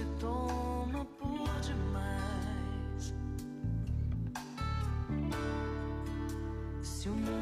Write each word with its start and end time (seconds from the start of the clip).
te 0.00 0.06
toma 0.18 1.04
por 1.18 1.50
demais. 1.60 3.14
Se 6.82 7.08
o 7.10 7.12
mundo 7.12 7.39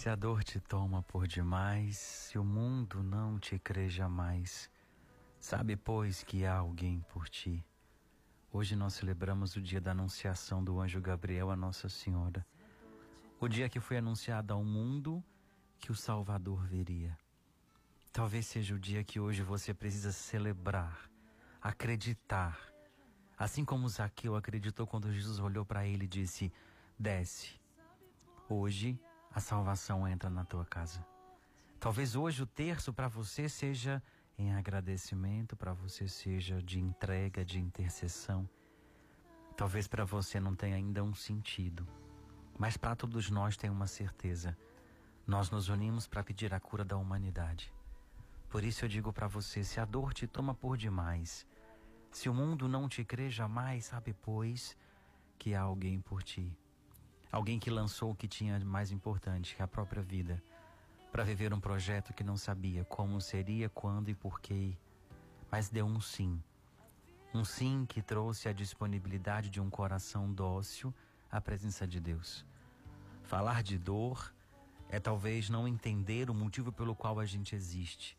Se 0.00 0.08
a 0.08 0.16
dor 0.16 0.42
te 0.42 0.58
toma 0.58 1.02
por 1.02 1.26
demais, 1.26 1.98
se 1.98 2.38
o 2.38 2.42
mundo 2.42 3.02
não 3.02 3.38
te 3.38 3.58
crê 3.58 3.86
jamais, 3.90 4.70
sabe, 5.38 5.76
pois, 5.76 6.22
que 6.22 6.46
há 6.46 6.56
alguém 6.56 7.04
por 7.10 7.28
ti. 7.28 7.62
Hoje 8.50 8.74
nós 8.74 8.94
celebramos 8.94 9.56
o 9.56 9.60
dia 9.60 9.78
da 9.78 9.90
anunciação 9.90 10.64
do 10.64 10.80
anjo 10.80 11.02
Gabriel 11.02 11.50
a 11.50 11.54
Nossa 11.54 11.90
Senhora. 11.90 12.46
O 13.38 13.46
dia 13.46 13.68
que 13.68 13.78
foi 13.78 13.98
anunciado 13.98 14.54
ao 14.54 14.64
mundo 14.64 15.22
que 15.78 15.92
o 15.92 15.94
Salvador 15.94 16.66
viria. 16.66 17.14
Talvez 18.10 18.46
seja 18.46 18.74
o 18.74 18.78
dia 18.78 19.04
que 19.04 19.20
hoje 19.20 19.42
você 19.42 19.74
precisa 19.74 20.12
celebrar, 20.12 21.10
acreditar. 21.60 22.58
Assim 23.36 23.66
como 23.66 23.86
Zaqueu 23.86 24.34
acreditou 24.34 24.86
quando 24.86 25.12
Jesus 25.12 25.38
olhou 25.38 25.66
para 25.66 25.86
ele 25.86 26.06
e 26.06 26.08
disse: 26.08 26.50
Desce. 26.98 27.60
Hoje 28.48 28.98
a 29.32 29.40
salvação 29.40 30.06
entra 30.08 30.28
na 30.28 30.44
tua 30.44 30.64
casa. 30.64 31.04
Talvez 31.78 32.16
hoje 32.16 32.42
o 32.42 32.46
terço 32.46 32.92
para 32.92 33.08
você 33.08 33.48
seja 33.48 34.02
em 34.36 34.54
agradecimento, 34.54 35.56
para 35.56 35.72
você 35.72 36.08
seja 36.08 36.62
de 36.62 36.80
entrega, 36.80 37.44
de 37.44 37.58
intercessão. 37.58 38.48
Talvez 39.56 39.86
para 39.86 40.04
você 40.04 40.40
não 40.40 40.54
tenha 40.54 40.76
ainda 40.76 41.02
um 41.02 41.14
sentido, 41.14 41.86
mas 42.58 42.76
para 42.76 42.96
todos 42.96 43.30
nós 43.30 43.56
tem 43.56 43.70
uma 43.70 43.86
certeza. 43.86 44.56
Nós 45.26 45.50
nos 45.50 45.68
unimos 45.68 46.06
para 46.06 46.24
pedir 46.24 46.52
a 46.52 46.60
cura 46.60 46.84
da 46.84 46.96
humanidade. 46.96 47.72
Por 48.48 48.64
isso 48.64 48.84
eu 48.84 48.88
digo 48.88 49.12
para 49.12 49.28
você: 49.28 49.62
se 49.62 49.78
a 49.78 49.84
dor 49.84 50.12
te 50.12 50.26
toma 50.26 50.54
por 50.54 50.76
demais, 50.76 51.46
se 52.10 52.28
o 52.28 52.34
mundo 52.34 52.66
não 52.66 52.88
te 52.88 53.04
crê 53.04 53.30
jamais, 53.30 53.86
sabe, 53.86 54.12
pois, 54.12 54.76
que 55.38 55.54
há 55.54 55.60
alguém 55.60 56.00
por 56.00 56.22
ti. 56.22 56.56
Alguém 57.32 57.60
que 57.60 57.70
lançou 57.70 58.10
o 58.10 58.14
que 58.14 58.26
tinha 58.26 58.58
mais 58.60 58.90
importante, 58.90 59.54
que 59.54 59.62
é 59.62 59.64
a 59.64 59.68
própria 59.68 60.02
vida, 60.02 60.42
para 61.12 61.22
viver 61.22 61.54
um 61.54 61.60
projeto 61.60 62.12
que 62.12 62.24
não 62.24 62.36
sabia 62.36 62.84
como 62.84 63.20
seria, 63.20 63.68
quando 63.68 64.08
e 64.08 64.14
porquê, 64.14 64.76
mas 65.50 65.68
deu 65.68 65.86
um 65.86 66.00
sim. 66.00 66.42
Um 67.32 67.44
sim 67.44 67.86
que 67.88 68.02
trouxe 68.02 68.48
a 68.48 68.52
disponibilidade 68.52 69.48
de 69.48 69.60
um 69.60 69.70
coração 69.70 70.32
dócil 70.32 70.92
à 71.30 71.40
presença 71.40 71.86
de 71.86 72.00
Deus. 72.00 72.44
Falar 73.22 73.62
de 73.62 73.78
dor 73.78 74.34
é 74.88 74.98
talvez 74.98 75.48
não 75.48 75.68
entender 75.68 76.30
o 76.30 76.34
motivo 76.34 76.72
pelo 76.72 76.96
qual 76.96 77.20
a 77.20 77.26
gente 77.26 77.54
existe. 77.54 78.18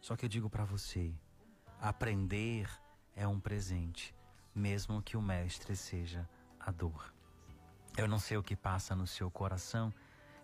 Só 0.00 0.14
que 0.14 0.24
eu 0.24 0.28
digo 0.28 0.48
para 0.48 0.64
você, 0.64 1.12
aprender 1.80 2.70
é 3.16 3.26
um 3.26 3.40
presente, 3.40 4.14
mesmo 4.54 5.02
que 5.02 5.16
o 5.16 5.22
mestre 5.22 5.74
seja 5.74 6.28
a 6.60 6.70
dor. 6.70 7.17
Eu 7.98 8.06
não 8.06 8.20
sei 8.20 8.36
o 8.36 8.42
que 8.44 8.54
passa 8.54 8.94
no 8.94 9.08
seu 9.08 9.28
coração, 9.28 9.92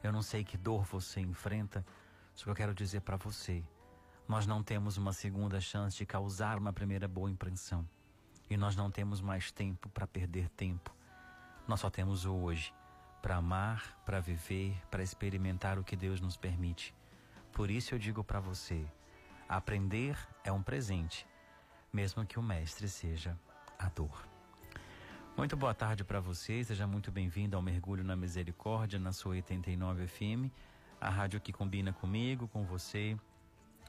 eu 0.03 0.11
não 0.11 0.23
sei 0.23 0.43
que 0.43 0.59
dor 0.59 0.83
você 0.83 1.21
enfrenta, 1.21 1.87
só 2.35 2.43
que 2.43 2.51
eu 2.51 2.55
quero 2.55 2.75
dizer 2.75 3.03
para 3.03 3.17
você, 3.17 3.63
nós 4.27 4.45
não 4.45 4.61
temos 4.61 4.97
uma 4.97 5.13
segunda 5.13 5.61
chance 5.61 5.97
de 5.97 6.05
causar 6.05 6.59
uma 6.59 6.73
primeira 6.73 7.07
boa 7.07 7.31
impressão. 7.31 7.89
E 8.51 8.57
nós 8.57 8.75
não 8.75 8.91
temos 8.91 9.21
mais 9.21 9.53
tempo 9.53 9.89
para 9.89 10.05
perder 10.05 10.49
tempo. 10.49 10.93
Nós 11.69 11.79
só 11.79 11.89
temos 11.89 12.25
o 12.25 12.35
hoje 12.35 12.75
para 13.23 13.37
amar, 13.37 14.03
para 14.05 14.19
viver, 14.19 14.77
para 14.91 15.05
experimentar 15.05 15.79
o 15.79 15.85
que 15.85 15.95
Deus 15.95 16.21
nos 16.21 16.37
permite. 16.37 16.93
Por 17.53 17.71
isso 17.71 17.95
eu 17.95 18.01
digo 18.01 18.25
para 18.25 18.41
você: 18.41 18.85
aprender 19.49 20.19
é 20.43 20.51
um 20.51 20.63
presente, 20.63 21.25
mesmo 21.93 22.27
que 22.27 22.37
o 22.37 22.43
mestre 22.43 22.89
seja 22.89 23.39
a 23.79 23.89
dor. 23.89 24.34
Muito 25.37 25.57
boa 25.57 25.75
tarde 25.75 26.05
para 26.05 26.21
você, 26.21 26.63
seja 26.63 26.87
muito 26.87 27.11
bem-vindo 27.11 27.57
ao 27.57 27.63
Mergulho 27.63 28.05
na 28.05 28.15
Misericórdia 28.15 29.01
na 29.01 29.13
sua 29.13 29.33
89 29.33 30.07
FM, 30.07 30.49
a 31.01 31.11
rádio 31.11 31.41
que 31.41 31.53
combina 31.53 31.93
comigo, 31.93 32.47
com 32.47 32.65
você, 32.65 33.17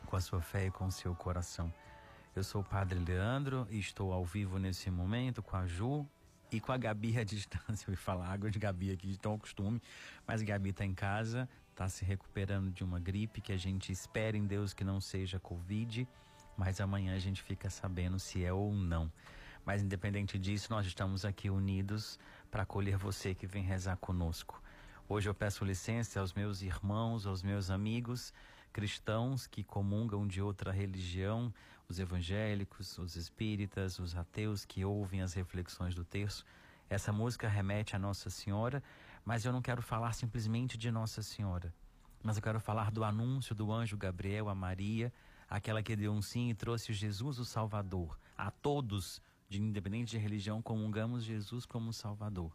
com 0.08 0.16
a 0.16 0.20
sua 0.20 0.42
fé 0.42 0.66
e 0.66 0.72
com 0.72 0.88
o 0.88 0.92
seu 0.92 1.14
coração. 1.14 1.72
Eu 2.36 2.44
sou 2.44 2.62
o 2.62 2.64
Padre 2.64 2.98
Leandro 2.98 3.68
e 3.70 3.78
estou 3.78 4.12
ao 4.12 4.26
vivo 4.26 4.58
nesse 4.58 4.90
momento 4.90 5.44
com 5.44 5.56
a 5.56 5.68
Ju 5.68 6.08
e 6.52 6.60
com 6.60 6.72
a 6.72 6.78
Gabi 6.78 7.16
à 7.20 7.24
distância. 7.24 7.88
Eu 7.88 7.94
ia 7.94 7.98
falar 7.98 8.28
água 8.28 8.50
de 8.50 8.58
Gabi 8.58 8.92
aqui 8.92 9.08
de 9.08 9.20
tão 9.20 9.38
costume, 9.38 9.80
mas 10.26 10.42
Gabi 10.42 10.72
está 10.72 10.84
em 10.84 10.96
casa, 10.96 11.48
está 11.70 11.88
se 11.88 12.04
recuperando 12.04 12.72
de 12.72 12.84
uma 12.84 13.00
gripe 13.00 13.40
que 13.40 13.54
a 13.54 13.58
gente 13.58 13.92
espera 13.92 14.36
em 14.36 14.48
Deus 14.48 14.74
que 14.74 14.84
não 14.84 15.00
seja 15.00 15.40
Covid, 15.40 16.08
mas 16.58 16.82
amanhã 16.82 17.16
a 17.16 17.20
gente 17.20 17.44
fica 17.44 17.70
sabendo 17.70 18.18
se 18.18 18.44
é 18.44 18.52
ou 18.52 18.74
não. 18.74 19.12
Mas 19.66 19.82
independente 19.82 20.38
disso, 20.38 20.68
nós 20.70 20.86
estamos 20.86 21.26
aqui 21.26 21.50
unidos 21.50 22.20
para 22.52 22.64
acolher 22.64 22.98
você 22.98 23.34
que 23.34 23.48
vem 23.48 23.64
rezar 23.64 23.98
conosco. 23.98 24.62
Hoje 25.10 25.28
eu 25.28 25.34
peço 25.34 25.66
licença 25.66 26.20
aos 26.20 26.34
meus 26.34 26.62
irmãos, 26.62 27.26
aos 27.26 27.42
meus 27.42 27.70
amigos 27.70 28.34
cristãos 28.76 29.48
que 29.48 29.64
comungam 29.64 30.28
de 30.28 30.42
outra 30.42 30.70
religião, 30.70 31.54
os 31.88 31.98
evangélicos, 31.98 32.98
os 32.98 33.16
espíritas, 33.16 34.00
os 34.00 34.18
ateus 34.18 34.66
que 34.66 34.84
ouvem 34.84 35.22
as 35.22 35.34
reflexões 35.34 35.96
do 35.96 36.04
terço. 36.04 36.46
Essa 36.90 37.14
música 37.14 37.48
remete 37.48 37.96
a 37.96 38.00
Nossa 38.00 38.30
Senhora, 38.30 38.84
mas 39.24 39.46
eu 39.46 39.54
não 39.54 39.62
quero 39.62 39.82
falar 39.82 40.12
simplesmente 40.12 40.78
de 40.78 40.92
Nossa 40.92 41.24
Senhora, 41.24 41.74
mas 42.22 42.36
eu 42.36 42.44
quero 42.44 42.60
falar 42.60 42.92
do 42.92 43.06
anúncio 43.06 43.56
do 43.56 43.72
anjo 43.72 43.96
Gabriel 43.96 44.50
a 44.50 44.54
Maria, 44.54 45.14
aquela 45.50 45.82
que 45.82 45.96
deu 45.96 46.12
um 46.12 46.22
sim 46.22 46.50
e 46.50 46.54
trouxe 46.54 46.92
Jesus 46.92 47.40
o 47.40 47.46
Salvador 47.46 48.20
a 48.38 48.52
todos 48.52 49.22
de 49.48 49.62
independente 49.62 50.12
de 50.12 50.18
religião, 50.18 50.62
comungamos 50.62 51.24
Jesus 51.24 51.66
como 51.66 51.94
Salvador. 51.94 52.52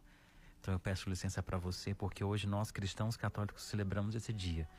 Então 0.59 0.73
eu 0.73 0.79
peço 0.79 1.09
licença 1.09 1.41
para 1.41 1.57
você, 1.57 1.93
porque 1.93 2.23
hoje 2.23 2.47
nós 2.47 2.71
cristãos 2.71 3.17
católicos 3.17 3.63
celebramos 3.63 4.13
esse 4.13 4.31
dia, 4.31 4.69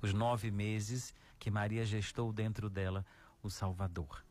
os 0.00 0.12
nove 0.12 0.50
meses 0.50 1.14
que 1.38 1.50
Maria 1.50 1.84
gestou 1.84 2.32
dentro 2.32 2.70
dela 2.70 3.04
o 3.42 3.50
Salvador. 3.50 4.24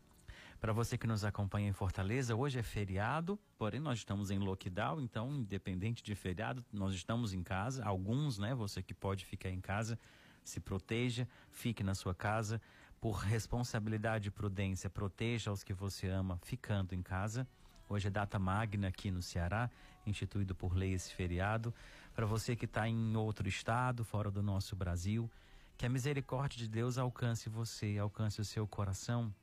Para 0.62 0.72
você 0.72 0.96
que 0.96 1.08
nos 1.08 1.24
acompanha 1.24 1.68
em 1.68 1.72
Fortaleza, 1.72 2.36
hoje 2.36 2.58
é 2.58 2.62
feriado, 2.62 3.38
porém 3.58 3.80
nós 3.80 3.98
estamos 3.98 4.30
em 4.30 4.38
lockdown, 4.38 5.00
então 5.00 5.34
independente 5.34 6.02
de 6.02 6.14
feriado, 6.14 6.64
nós 6.72 6.94
estamos 6.94 7.32
em 7.32 7.42
casa. 7.42 7.84
Alguns, 7.84 8.38
né? 8.38 8.54
Você 8.54 8.80
que 8.80 8.94
pode 8.94 9.26
ficar 9.26 9.50
em 9.50 9.60
casa, 9.60 9.98
se 10.44 10.60
proteja, 10.60 11.26
fique 11.50 11.82
na 11.82 11.96
sua 11.96 12.14
casa 12.14 12.62
por 13.02 13.16
responsabilidade 13.16 14.28
e 14.28 14.30
prudência, 14.30 14.88
proteja 14.88 15.50
os 15.50 15.64
que 15.64 15.74
você 15.74 16.06
ama 16.06 16.38
ficando 16.40 16.94
em 16.94 17.02
casa. 17.02 17.48
Hoje 17.88 18.06
é 18.06 18.10
data 18.12 18.38
magna 18.38 18.86
aqui 18.86 19.10
no 19.10 19.20
Ceará, 19.20 19.68
instituído 20.06 20.54
por 20.54 20.76
lei 20.76 20.92
esse 20.92 21.12
feriado. 21.12 21.74
Para 22.14 22.26
você 22.26 22.54
que 22.54 22.64
está 22.64 22.88
em 22.88 23.16
outro 23.16 23.48
estado, 23.48 24.04
fora 24.04 24.30
do 24.30 24.40
nosso 24.40 24.76
Brasil, 24.76 25.28
que 25.76 25.84
a 25.84 25.88
misericórdia 25.88 26.56
de 26.56 26.68
Deus 26.68 26.96
alcance 26.96 27.48
você, 27.48 27.98
alcance 27.98 28.40
o 28.40 28.44
seu 28.44 28.68
coração. 28.68 29.34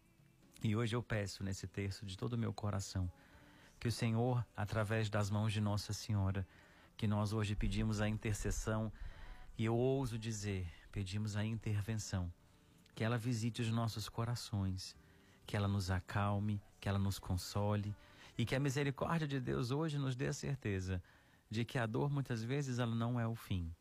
E 0.64 0.74
hoje 0.74 0.96
eu 0.96 1.04
peço 1.04 1.44
nesse 1.44 1.68
texto 1.68 2.06
de 2.06 2.18
todo 2.18 2.34
o 2.34 2.38
meu 2.38 2.54
coração 2.54 3.12
que 3.78 3.90
o 3.90 3.92
Senhor, 3.92 4.46
através 4.56 5.10
das 5.10 5.30
mãos 5.30 5.52
de 5.52 5.60
Nossa 5.60 5.92
Senhora, 5.92 6.48
que 6.96 7.08
nós 7.08 7.34
hoje 7.34 7.58
pedimos 7.58 8.00
a 8.00 8.08
intercessão 8.08 8.90
e 9.58 9.66
eu 9.66 9.76
ouso 9.76 10.18
dizer, 10.18 10.66
pedimos 10.94 11.36
a 11.36 11.44
intervenção 11.44 12.32
que 13.00 13.04
ela 13.06 13.18
visite 13.18 13.62
os 13.62 13.72
nossos 13.72 14.10
corações, 14.10 14.94
que 15.48 15.56
ela 15.56 15.70
nos 15.70 15.90
acalme, 15.90 16.62
que 16.82 16.90
ela 16.90 17.00
nos 17.00 17.18
console 17.18 17.96
e 18.38 18.46
que 18.46 18.54
a 18.54 18.60
misericórdia 18.60 19.26
de 19.26 19.40
Deus 19.40 19.72
hoje 19.72 19.98
nos 19.98 20.18
dê 20.18 20.28
a 20.28 20.34
certeza 20.34 21.02
de 21.50 21.64
que 21.64 21.78
a 21.78 21.86
dor 21.86 22.10
muitas 22.10 22.44
vezes 22.44 22.78
ela 22.78 22.94
não 22.94 23.18
é 23.18 23.26
o 23.26 23.36
fim, 23.36 23.74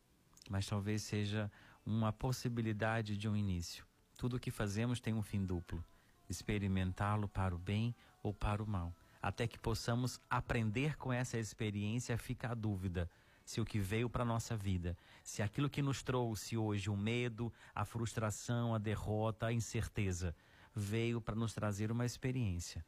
mas 0.49 0.69
talvez 0.69 1.03
seja 1.03 1.51
uma 1.85 2.13
possibilidade 2.13 3.17
de 3.17 3.29
um 3.29 3.35
início. 3.35 3.85
Tudo 4.17 4.37
o 4.37 4.39
que 4.39 4.53
fazemos 4.53 5.01
tem 5.01 5.13
um 5.13 5.23
fim 5.23 5.45
duplo: 5.45 5.85
experimentá-lo 6.31 7.27
para 7.27 7.53
o 7.53 7.59
bem 7.59 7.97
ou 8.23 8.33
para 8.33 8.63
o 8.63 8.69
mal. 8.69 8.95
Até 9.21 9.49
que 9.49 9.59
possamos 9.59 10.21
aprender 10.31 10.97
com 10.97 11.13
essa 11.13 11.37
experiência, 11.39 12.17
fica 12.17 12.53
a 12.53 12.55
dúvida 12.55 13.11
se 13.49 13.63
o 13.63 13.65
que 13.65 13.79
veio 13.79 14.11
para 14.11 14.27
nossa 14.27 14.55
vida, 14.55 14.95
se 15.25 15.41
aquilo 15.41 15.71
que 15.71 15.81
nos 15.81 16.03
trouxe 16.03 16.55
hoje, 16.55 16.91
o 16.91 16.97
medo, 16.99 17.51
a 17.75 17.83
frustração, 17.83 18.75
a 18.75 18.79
derrota, 18.79 19.47
a 19.47 19.53
incerteza, 19.55 20.37
veio 20.75 21.19
para 21.19 21.35
nos 21.35 21.55
trazer 21.55 21.91
uma 21.91 22.05
experiência. 22.05 22.85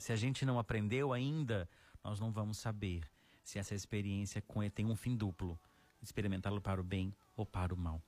Se 0.00 0.12
a 0.12 0.16
gente 0.16 0.44
não 0.44 0.58
aprendeu 0.58 1.12
ainda, 1.12 1.70
nós 2.02 2.18
não 2.18 2.32
vamos 2.32 2.58
saber 2.58 3.08
se 3.44 3.60
essa 3.60 3.72
experiência 3.72 4.42
tem 4.74 4.84
um 4.84 4.96
fim 4.96 5.14
duplo, 5.14 5.56
experimentá-lo 6.02 6.60
para 6.60 6.80
o 6.80 6.84
bem 6.84 7.14
ou 7.36 7.46
para 7.46 7.72
o 7.72 7.76
mal. 7.76 8.02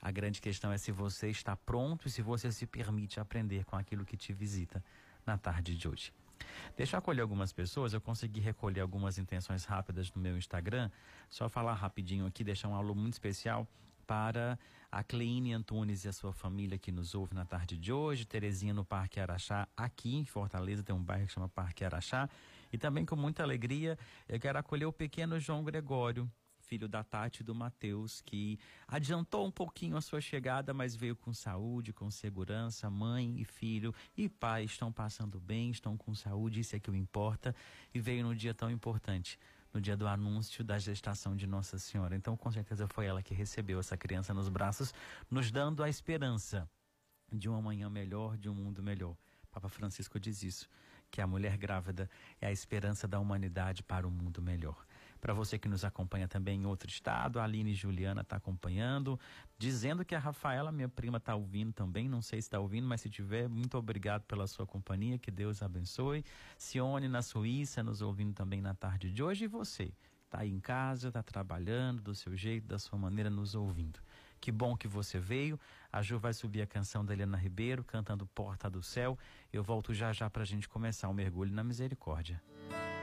A 0.00 0.12
grande 0.12 0.40
questão 0.40 0.70
é 0.70 0.78
se 0.78 0.92
você 0.92 1.28
está 1.28 1.56
pronto 1.56 2.06
e 2.06 2.10
se 2.12 2.22
você 2.22 2.52
se 2.52 2.68
permite 2.68 3.18
aprender 3.18 3.64
com 3.64 3.74
aquilo 3.74 4.04
que 4.04 4.16
te 4.16 4.32
visita 4.32 4.80
na 5.26 5.36
tarde 5.36 5.74
de 5.74 5.88
hoje. 5.88 6.12
Deixa 6.76 6.96
eu 6.96 6.98
acolher 6.98 7.22
algumas 7.22 7.52
pessoas, 7.52 7.92
eu 7.92 8.00
consegui 8.00 8.40
recolher 8.40 8.80
algumas 8.80 9.18
intenções 9.18 9.64
rápidas 9.64 10.12
no 10.12 10.20
meu 10.20 10.36
Instagram. 10.36 10.90
Só 11.28 11.48
falar 11.48 11.74
rapidinho 11.74 12.26
aqui, 12.26 12.44
deixar 12.44 12.68
um 12.68 12.74
alô 12.74 12.94
muito 12.94 13.14
especial 13.14 13.66
para 14.06 14.58
a 14.90 15.04
Cleine 15.04 15.52
Antunes 15.52 16.04
e 16.04 16.08
a 16.08 16.12
sua 16.12 16.32
família 16.32 16.78
que 16.78 16.90
nos 16.90 17.14
ouve 17.14 17.34
na 17.34 17.44
tarde 17.44 17.76
de 17.76 17.92
hoje, 17.92 18.24
Terezinha 18.24 18.72
no 18.72 18.84
Parque 18.84 19.20
Araxá, 19.20 19.68
aqui 19.76 20.16
em 20.16 20.24
Fortaleza, 20.24 20.82
tem 20.82 20.94
um 20.94 21.02
bairro 21.02 21.26
que 21.26 21.32
chama 21.32 21.48
Parque 21.48 21.84
Araxá. 21.84 22.28
E 22.72 22.78
também 22.78 23.04
com 23.04 23.16
muita 23.16 23.42
alegria, 23.42 23.98
eu 24.28 24.40
quero 24.40 24.58
acolher 24.58 24.86
o 24.86 24.92
pequeno 24.92 25.38
João 25.38 25.62
Gregório, 25.62 26.30
filho 26.68 26.86
da 26.86 27.02
Tati 27.02 27.40
e 27.40 27.44
do 27.44 27.54
Matheus, 27.54 28.20
que 28.20 28.58
adiantou 28.86 29.46
um 29.46 29.50
pouquinho 29.50 29.96
a 29.96 30.02
sua 30.02 30.20
chegada, 30.20 30.74
mas 30.74 30.94
veio 30.94 31.16
com 31.16 31.32
saúde, 31.32 31.94
com 31.94 32.10
segurança. 32.10 32.90
Mãe 32.90 33.40
e 33.40 33.44
filho 33.44 33.94
e 34.14 34.28
pai 34.28 34.64
estão 34.64 34.92
passando 34.92 35.40
bem, 35.40 35.70
estão 35.70 35.96
com 35.96 36.14
saúde, 36.14 36.60
isso 36.60 36.76
é 36.76 36.80
que 36.80 36.90
o 36.90 36.94
importa, 36.94 37.54
e 37.94 37.98
veio 37.98 38.22
num 38.22 38.34
dia 38.34 38.52
tão 38.52 38.70
importante 38.70 39.38
no 39.72 39.80
dia 39.80 39.96
do 39.96 40.06
anúncio 40.06 40.64
da 40.64 40.78
gestação 40.78 41.36
de 41.36 41.46
Nossa 41.46 41.78
Senhora. 41.78 42.16
Então, 42.16 42.36
com 42.36 42.50
certeza 42.50 42.86
foi 42.88 43.06
ela 43.06 43.22
que 43.22 43.34
recebeu 43.34 43.78
essa 43.78 43.96
criança 43.98 44.32
nos 44.32 44.48
braços, 44.48 44.94
nos 45.30 45.50
dando 45.50 45.82
a 45.82 45.88
esperança 45.88 46.68
de 47.30 47.48
um 47.50 47.54
amanhã 47.54 47.90
melhor, 47.90 48.36
de 48.36 48.48
um 48.48 48.54
mundo 48.54 48.82
melhor. 48.82 49.14
Papa 49.50 49.68
Francisco 49.68 50.18
diz 50.18 50.42
isso, 50.42 50.68
que 51.10 51.20
a 51.20 51.26
mulher 51.26 51.56
grávida 51.58 52.08
é 52.40 52.46
a 52.46 52.52
esperança 52.52 53.06
da 53.06 53.20
humanidade 53.20 53.82
para 53.82 54.06
um 54.06 54.10
mundo 54.10 54.40
melhor. 54.40 54.86
Para 55.20 55.34
você 55.34 55.58
que 55.58 55.68
nos 55.68 55.84
acompanha 55.84 56.28
também 56.28 56.62
em 56.62 56.66
outro 56.66 56.88
estado, 56.88 57.40
a 57.40 57.44
Aline 57.44 57.74
Juliana 57.74 58.22
está 58.22 58.36
acompanhando, 58.36 59.18
dizendo 59.58 60.04
que 60.04 60.14
a 60.14 60.18
Rafaela, 60.18 60.70
minha 60.70 60.88
prima, 60.88 61.18
está 61.18 61.34
ouvindo 61.34 61.72
também. 61.72 62.08
Não 62.08 62.22
sei 62.22 62.40
se 62.40 62.46
está 62.46 62.58
ouvindo, 62.60 62.86
mas 62.86 63.00
se 63.00 63.10
tiver, 63.10 63.48
muito 63.48 63.76
obrigado 63.76 64.22
pela 64.22 64.46
sua 64.46 64.66
companhia, 64.66 65.18
que 65.18 65.30
Deus 65.30 65.62
abençoe. 65.62 66.24
Sione 66.56 67.08
na 67.08 67.22
Suíça, 67.22 67.82
nos 67.82 68.00
ouvindo 68.00 68.32
também 68.32 68.60
na 68.60 68.74
tarde 68.74 69.10
de 69.10 69.22
hoje. 69.22 69.44
E 69.44 69.48
você, 69.48 69.92
está 70.24 70.40
aí 70.40 70.52
em 70.52 70.60
casa, 70.60 71.08
está 71.08 71.22
trabalhando 71.22 72.00
do 72.02 72.14
seu 72.14 72.36
jeito, 72.36 72.66
da 72.66 72.78
sua 72.78 72.98
maneira, 72.98 73.28
nos 73.28 73.54
ouvindo. 73.54 74.00
Que 74.40 74.52
bom 74.52 74.76
que 74.76 74.86
você 74.86 75.18
veio. 75.18 75.58
A 75.92 76.02
Ju 76.02 76.18
vai 76.18 76.32
subir 76.32 76.62
a 76.62 76.66
canção 76.66 77.04
da 77.04 77.12
Helena 77.12 77.36
Ribeiro, 77.36 77.82
cantando 77.82 78.26
Porta 78.26 78.70
do 78.70 78.82
Céu. 78.82 79.18
Eu 79.52 79.62
volto 79.62 79.92
já 79.92 80.12
já 80.12 80.30
para 80.30 80.42
a 80.42 80.46
gente 80.46 80.68
começar 80.68 81.08
o 81.08 81.14
mergulho 81.14 81.52
na 81.52 81.64
misericórdia. 81.64 82.40
Se 82.70 82.97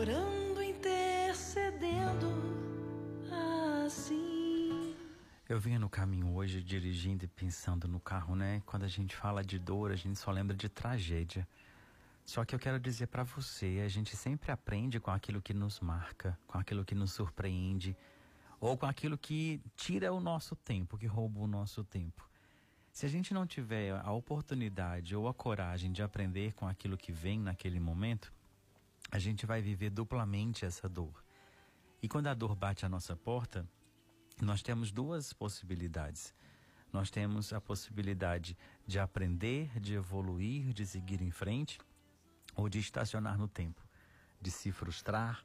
orando, 0.00 0.62
intercedendo 0.62 2.26
assim. 3.86 4.96
Eu 5.46 5.60
vinha 5.60 5.78
no 5.78 5.90
caminho 5.90 6.34
hoje 6.34 6.62
dirigindo 6.62 7.26
e 7.26 7.28
pensando 7.28 7.86
no 7.86 8.00
carro, 8.00 8.34
né? 8.34 8.62
Quando 8.64 8.84
a 8.84 8.88
gente 8.88 9.14
fala 9.14 9.44
de 9.44 9.58
dor, 9.58 9.90
a 9.90 9.96
gente 9.96 10.18
só 10.18 10.30
lembra 10.30 10.56
de 10.56 10.70
tragédia. 10.70 11.46
Só 12.24 12.46
que 12.46 12.54
eu 12.54 12.58
quero 12.58 12.80
dizer 12.80 13.08
para 13.08 13.24
você, 13.24 13.82
a 13.84 13.88
gente 13.88 14.16
sempre 14.16 14.50
aprende 14.50 14.98
com 14.98 15.10
aquilo 15.10 15.42
que 15.42 15.52
nos 15.52 15.80
marca, 15.80 16.38
com 16.46 16.56
aquilo 16.56 16.82
que 16.82 16.94
nos 16.94 17.12
surpreende, 17.12 17.94
ou 18.58 18.78
com 18.78 18.86
aquilo 18.86 19.18
que 19.18 19.60
tira 19.76 20.14
o 20.14 20.20
nosso 20.20 20.56
tempo, 20.56 20.96
que 20.96 21.06
rouba 21.06 21.40
o 21.40 21.46
nosso 21.46 21.84
tempo. 21.84 22.26
Se 22.90 23.04
a 23.04 23.08
gente 23.08 23.34
não 23.34 23.46
tiver 23.46 23.92
a 24.02 24.12
oportunidade 24.12 25.14
ou 25.14 25.28
a 25.28 25.34
coragem 25.34 25.92
de 25.92 26.02
aprender 26.02 26.54
com 26.54 26.66
aquilo 26.66 26.96
que 26.96 27.12
vem 27.12 27.38
naquele 27.38 27.78
momento, 27.78 28.32
a 29.10 29.18
gente 29.18 29.44
vai 29.44 29.60
viver 29.60 29.90
duplamente 29.90 30.64
essa 30.64 30.88
dor. 30.88 31.24
E 32.02 32.08
quando 32.08 32.28
a 32.28 32.34
dor 32.34 32.54
bate 32.54 32.86
à 32.86 32.88
nossa 32.88 33.16
porta, 33.16 33.68
nós 34.40 34.62
temos 34.62 34.90
duas 34.90 35.32
possibilidades. 35.32 36.34
Nós 36.92 37.10
temos 37.10 37.52
a 37.52 37.60
possibilidade 37.60 38.56
de 38.86 38.98
aprender, 38.98 39.78
de 39.78 39.94
evoluir, 39.94 40.72
de 40.72 40.86
seguir 40.86 41.20
em 41.20 41.30
frente, 41.30 41.78
ou 42.56 42.68
de 42.68 42.78
estacionar 42.78 43.38
no 43.38 43.46
tempo, 43.46 43.80
de 44.40 44.50
se 44.50 44.72
frustrar, 44.72 45.44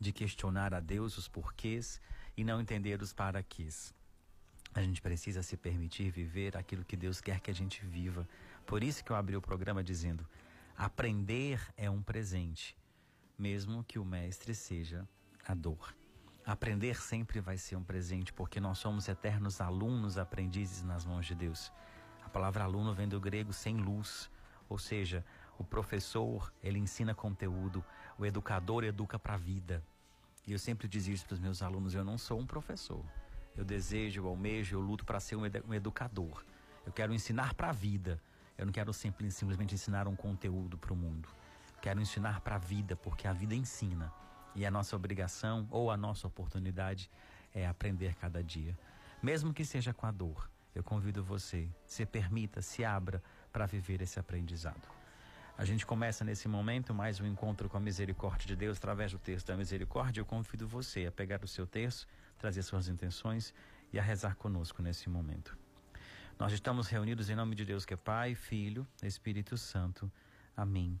de 0.00 0.12
questionar 0.12 0.72
a 0.72 0.80
Deus 0.80 1.18
os 1.18 1.28
porquês 1.28 2.00
e 2.36 2.44
não 2.44 2.60
entender 2.60 3.00
os 3.02 3.12
paraquês. 3.12 3.94
A 4.74 4.82
gente 4.82 5.00
precisa 5.00 5.42
se 5.42 5.56
permitir 5.56 6.10
viver 6.10 6.56
aquilo 6.56 6.84
que 6.84 6.96
Deus 6.96 7.20
quer 7.20 7.40
que 7.40 7.50
a 7.50 7.54
gente 7.54 7.84
viva. 7.84 8.28
Por 8.66 8.82
isso 8.82 9.02
que 9.02 9.10
eu 9.10 9.16
abri 9.16 9.36
o 9.36 9.40
programa 9.40 9.82
dizendo: 9.82 10.26
aprender 10.76 11.60
é 11.76 11.90
um 11.90 12.02
presente, 12.02 12.76
mesmo 13.38 13.84
que 13.84 13.98
o 13.98 14.04
mestre 14.04 14.54
seja 14.54 15.06
a 15.46 15.54
dor. 15.54 15.94
Aprender 16.44 17.00
sempre 17.00 17.40
vai 17.40 17.58
ser 17.58 17.76
um 17.76 17.82
presente, 17.82 18.32
porque 18.32 18.60
nós 18.60 18.78
somos 18.78 19.08
eternos 19.08 19.60
alunos, 19.60 20.16
aprendizes 20.16 20.82
nas 20.82 21.04
mãos 21.04 21.26
de 21.26 21.34
Deus. 21.34 21.72
A 22.24 22.28
palavra 22.28 22.64
aluno 22.64 22.94
vem 22.94 23.08
do 23.08 23.20
grego 23.20 23.52
sem 23.52 23.76
luz, 23.76 24.30
ou 24.68 24.78
seja, 24.78 25.24
o 25.58 25.64
professor, 25.64 26.52
ele 26.62 26.78
ensina 26.78 27.14
conteúdo, 27.14 27.84
o 28.18 28.24
educador 28.24 28.84
educa 28.84 29.18
para 29.18 29.34
a 29.34 29.38
vida. 29.38 29.82
E 30.46 30.52
eu 30.52 30.58
sempre 30.58 30.86
dizia 30.86 31.14
isso 31.14 31.26
para 31.26 31.34
os 31.34 31.40
meus 31.40 31.62
alunos, 31.62 31.94
eu 31.94 32.04
não 32.04 32.16
sou 32.16 32.38
um 32.38 32.46
professor. 32.46 33.04
Eu 33.56 33.64
desejo, 33.64 34.20
eu 34.20 34.28
almejo, 34.28 34.76
eu 34.76 34.80
luto 34.80 35.04
para 35.04 35.18
ser 35.18 35.34
um, 35.34 35.42
um 35.66 35.74
educador. 35.74 36.44
Eu 36.84 36.92
quero 36.92 37.12
ensinar 37.12 37.54
para 37.54 37.70
a 37.70 37.72
vida. 37.72 38.20
Eu 38.56 38.66
não 38.66 38.72
quero 38.72 38.92
simples, 38.92 39.34
simplesmente 39.34 39.74
ensinar 39.74 40.06
um 40.06 40.14
conteúdo 40.14 40.78
para 40.78 40.92
o 40.92 40.96
mundo. 40.96 41.28
Quero 41.80 42.00
ensinar 42.00 42.40
para 42.40 42.56
a 42.56 42.58
vida, 42.58 42.96
porque 42.96 43.28
a 43.28 43.32
vida 43.32 43.54
ensina. 43.54 44.12
E 44.54 44.64
a 44.64 44.70
nossa 44.70 44.96
obrigação 44.96 45.66
ou 45.70 45.90
a 45.90 45.96
nossa 45.96 46.26
oportunidade 46.26 47.10
é 47.54 47.66
aprender 47.66 48.14
cada 48.14 48.42
dia. 48.42 48.76
Mesmo 49.22 49.52
que 49.52 49.64
seja 49.64 49.92
com 49.92 50.06
a 50.06 50.10
dor, 50.10 50.50
eu 50.74 50.82
convido 50.82 51.22
você, 51.22 51.68
se 51.86 52.04
permita, 52.04 52.60
se 52.60 52.84
abra 52.84 53.22
para 53.52 53.66
viver 53.66 54.02
esse 54.02 54.18
aprendizado. 54.18 54.88
A 55.58 55.64
gente 55.64 55.86
começa 55.86 56.22
nesse 56.22 56.48
momento 56.48 56.92
mais 56.92 57.18
um 57.18 57.26
encontro 57.26 57.66
com 57.68 57.78
a 57.78 57.80
misericórdia 57.80 58.46
de 58.46 58.54
Deus 58.54 58.76
através 58.76 59.12
do 59.12 59.18
texto 59.18 59.46
da 59.46 59.56
misericórdia. 59.56 60.20
Eu 60.20 60.26
convido 60.26 60.68
você 60.68 61.06
a 61.06 61.12
pegar 61.12 61.42
o 61.42 61.48
seu 61.48 61.66
texto, 61.66 62.06
trazer 62.38 62.62
suas 62.62 62.88
intenções 62.88 63.54
e 63.90 63.98
a 63.98 64.02
rezar 64.02 64.36
conosco 64.36 64.82
nesse 64.82 65.08
momento. 65.08 65.56
Nós 66.38 66.52
estamos 66.52 66.88
reunidos 66.88 67.30
em 67.30 67.34
nome 67.34 67.54
de 67.54 67.64
Deus 67.64 67.86
que 67.86 67.94
é 67.94 67.96
Pai, 67.96 68.34
Filho, 68.34 68.86
Espírito 69.02 69.56
Santo. 69.56 70.12
Amém. 70.54 71.00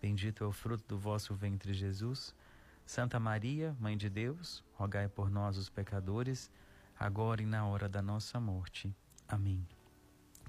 Bendito 0.00 0.44
é 0.44 0.46
o 0.46 0.52
fruto 0.52 0.84
do 0.86 0.98
vosso 0.98 1.34
ventre, 1.34 1.72
Jesus. 1.72 2.34
Santa 2.84 3.18
Maria, 3.18 3.76
Mãe 3.80 3.96
de 3.96 4.08
Deus, 4.08 4.62
rogai 4.74 5.08
por 5.08 5.30
nós, 5.30 5.56
os 5.56 5.68
pecadores, 5.68 6.50
agora 6.98 7.42
e 7.42 7.46
na 7.46 7.66
hora 7.66 7.88
da 7.88 8.00
nossa 8.00 8.38
morte. 8.38 8.94
Amém. 9.26 9.66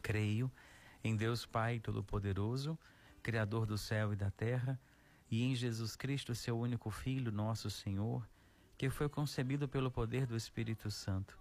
Creio 0.02 0.52
em 1.04 1.16
Deus 1.16 1.46
Pai 1.46 1.80
Todo-Poderoso, 1.80 2.78
Criador 3.24 3.66
do 3.66 3.78
céu 3.78 4.14
e 4.14 4.16
da 4.16 4.30
terra, 4.30 4.80
e 5.32 5.44
em 5.44 5.56
Jesus 5.56 5.96
Cristo, 5.96 6.36
seu 6.36 6.58
único 6.60 6.92
Filho, 6.92 7.32
nosso 7.32 7.70
Senhor, 7.70 8.28
que 8.78 8.90
foi 8.90 9.10
concebido 9.10 9.68
pelo 9.68 9.90
poder 9.90 10.26
do 10.26 10.36
Espírito 10.36 10.92
Santo. 10.92 11.38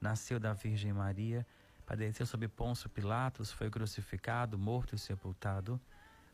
Nasceu 0.00 0.38
da 0.38 0.52
Virgem 0.52 0.92
Maria, 0.92 1.46
padeceu 1.84 2.24
sob 2.24 2.46
Ponço 2.48 2.88
Pilatos, 2.88 3.50
foi 3.50 3.68
crucificado, 3.68 4.58
morto 4.58 4.94
e 4.94 4.98
sepultado 4.98 5.80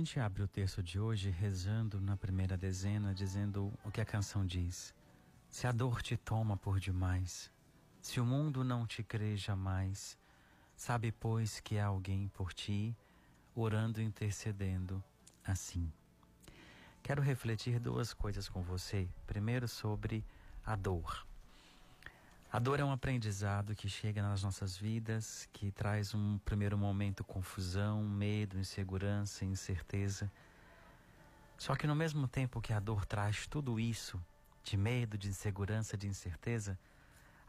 Gente 0.00 0.18
abre 0.18 0.42
o 0.42 0.48
texto 0.48 0.82
de 0.82 0.98
hoje 0.98 1.28
rezando 1.28 2.00
na 2.00 2.16
primeira 2.16 2.56
dezena, 2.56 3.12
dizendo 3.12 3.70
o 3.84 3.90
que 3.90 4.00
a 4.00 4.04
canção 4.04 4.46
diz. 4.46 4.94
Se 5.50 5.66
a 5.66 5.72
dor 5.72 6.00
te 6.00 6.16
toma 6.16 6.56
por 6.56 6.80
demais, 6.80 7.50
se 8.00 8.18
o 8.18 8.24
mundo 8.24 8.64
não 8.64 8.86
te 8.86 9.02
crê 9.02 9.36
jamais, 9.36 10.16
sabe, 10.74 11.12
pois, 11.12 11.60
que 11.60 11.78
há 11.78 11.84
alguém 11.84 12.28
por 12.28 12.54
ti, 12.54 12.96
orando 13.54 14.00
e 14.00 14.04
intercedendo 14.04 15.04
assim. 15.44 15.92
Quero 17.02 17.20
refletir 17.20 17.78
duas 17.78 18.14
coisas 18.14 18.48
com 18.48 18.62
você. 18.62 19.06
Primeiro, 19.26 19.68
sobre 19.68 20.24
a 20.64 20.76
dor. 20.76 21.29
A 22.52 22.58
dor 22.58 22.80
é 22.80 22.84
um 22.84 22.90
aprendizado 22.90 23.76
que 23.76 23.88
chega 23.88 24.20
nas 24.20 24.42
nossas 24.42 24.76
vidas, 24.76 25.48
que 25.52 25.70
traz 25.70 26.12
um 26.14 26.36
primeiro 26.38 26.76
momento 26.76 27.22
confusão, 27.22 28.02
medo, 28.02 28.58
insegurança, 28.58 29.44
incerteza. 29.44 30.28
Só 31.56 31.76
que 31.76 31.86
no 31.86 31.94
mesmo 31.94 32.26
tempo 32.26 32.60
que 32.60 32.72
a 32.72 32.80
dor 32.80 33.06
traz 33.06 33.46
tudo 33.46 33.78
isso, 33.78 34.20
de 34.64 34.76
medo, 34.76 35.16
de 35.16 35.28
insegurança, 35.28 35.96
de 35.96 36.08
incerteza, 36.08 36.76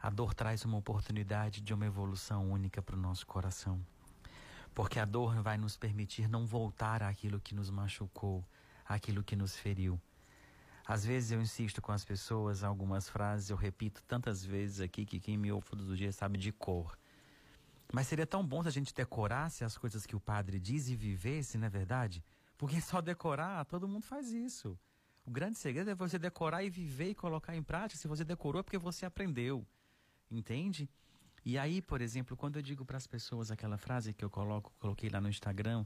a 0.00 0.08
dor 0.08 0.34
traz 0.34 0.64
uma 0.64 0.78
oportunidade 0.78 1.60
de 1.60 1.74
uma 1.74 1.84
evolução 1.84 2.48
única 2.52 2.80
para 2.80 2.94
o 2.94 3.00
nosso 3.00 3.26
coração. 3.26 3.84
Porque 4.72 5.00
a 5.00 5.04
dor 5.04 5.42
vai 5.42 5.58
nos 5.58 5.76
permitir 5.76 6.28
não 6.28 6.46
voltar 6.46 7.02
àquilo 7.02 7.40
que 7.40 7.56
nos 7.56 7.70
machucou, 7.70 8.44
àquilo 8.86 9.24
que 9.24 9.34
nos 9.34 9.56
feriu 9.56 10.00
às 10.86 11.04
vezes 11.04 11.30
eu 11.30 11.40
insisto 11.40 11.80
com 11.80 11.92
as 11.92 12.04
pessoas, 12.04 12.64
algumas 12.64 13.08
frases 13.08 13.50
eu 13.50 13.56
repito 13.56 14.02
tantas 14.04 14.44
vezes 14.44 14.80
aqui 14.80 15.04
que 15.04 15.20
quem 15.20 15.36
me 15.36 15.52
ouve 15.52 15.66
todos 15.66 15.88
os 15.88 15.96
dias 15.96 16.16
sabe 16.16 16.38
de 16.38 16.52
cor. 16.52 16.98
Mas 17.92 18.06
seria 18.06 18.26
tão 18.26 18.44
bom 18.44 18.62
se 18.62 18.68
a 18.68 18.72
gente 18.72 18.94
decorasse 18.94 19.64
as 19.64 19.76
coisas 19.76 20.06
que 20.06 20.16
o 20.16 20.20
padre 20.20 20.58
diz 20.58 20.88
e 20.88 20.96
vivesse, 20.96 21.58
não 21.58 21.66
é 21.66 21.70
verdade? 21.70 22.24
Porque 22.56 22.80
só 22.80 23.00
decorar, 23.00 23.64
todo 23.66 23.86
mundo 23.86 24.04
faz 24.04 24.32
isso. 24.32 24.78
O 25.24 25.30
grande 25.30 25.58
segredo 25.58 25.90
é 25.90 25.94
você 25.94 26.18
decorar 26.18 26.64
e 26.64 26.70
viver 26.70 27.10
e 27.10 27.14
colocar 27.14 27.54
em 27.54 27.62
prática. 27.62 28.00
Se 28.00 28.08
você 28.08 28.24
decorou 28.24 28.60
é 28.60 28.62
porque 28.62 28.78
você 28.78 29.06
aprendeu. 29.06 29.64
Entende? 30.30 30.88
E 31.44 31.58
aí, 31.58 31.82
por 31.82 32.00
exemplo, 32.00 32.36
quando 32.36 32.56
eu 32.56 32.62
digo 32.62 32.84
para 32.84 32.96
as 32.96 33.06
pessoas 33.06 33.50
aquela 33.50 33.76
frase 33.76 34.14
que 34.14 34.24
eu 34.24 34.30
coloco, 34.30 34.72
coloquei 34.78 35.10
lá 35.10 35.20
no 35.20 35.28
Instagram, 35.28 35.84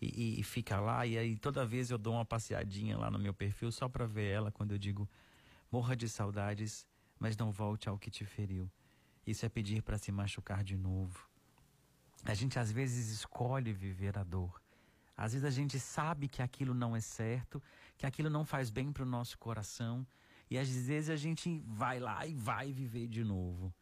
e, 0.00 0.40
e, 0.40 0.42
fica 0.42 0.80
lá. 0.80 1.06
E 1.06 1.18
aí 1.18 1.36
toda 1.36 1.66
vez 1.66 1.90
eu 1.90 1.98
dou 1.98 2.14
uma 2.14 2.24
passeadinha 2.24 2.96
lá 2.96 3.10
no 3.10 3.18
meu 3.18 3.34
perfil 3.34 3.70
só 3.70 3.88
para 3.88 4.06
ver 4.06 4.30
ela 4.30 4.50
quando 4.50 4.72
eu 4.72 4.78
digo 4.78 5.08
morra 5.70 5.94
de 5.94 6.08
saudades, 6.08 6.86
mas 7.18 7.36
não 7.36 7.52
volte 7.52 7.88
ao 7.88 7.98
que 7.98 8.10
te 8.10 8.24
feriu. 8.24 8.70
Isso 9.26 9.44
é 9.44 9.48
pedir 9.48 9.82
para 9.82 9.98
se 9.98 10.10
machucar 10.10 10.64
de 10.64 10.76
novo. 10.76 11.28
A 12.24 12.34
gente 12.34 12.58
às 12.58 12.72
vezes 12.72 13.10
escolhe 13.10 13.72
viver 13.72 14.18
a 14.18 14.24
dor. 14.24 14.60
Às 15.16 15.32
vezes 15.32 15.46
a 15.46 15.50
gente 15.50 15.78
sabe 15.78 16.28
que 16.28 16.40
aquilo 16.40 16.72
não 16.72 16.96
é 16.96 17.00
certo, 17.00 17.62
que 17.96 18.06
aquilo 18.06 18.30
não 18.30 18.44
faz 18.44 18.70
bem 18.70 18.90
para 18.90 19.02
o 19.02 19.06
nosso 19.06 19.38
coração, 19.38 20.06
e 20.50 20.58
às 20.58 20.68
vezes 20.68 21.10
a 21.10 21.16
gente 21.16 21.62
vai 21.66 22.00
lá 22.00 22.26
e 22.26 22.34
vai 22.34 22.72
viver 22.72 23.06
de 23.06 23.22
novo. 23.22 23.72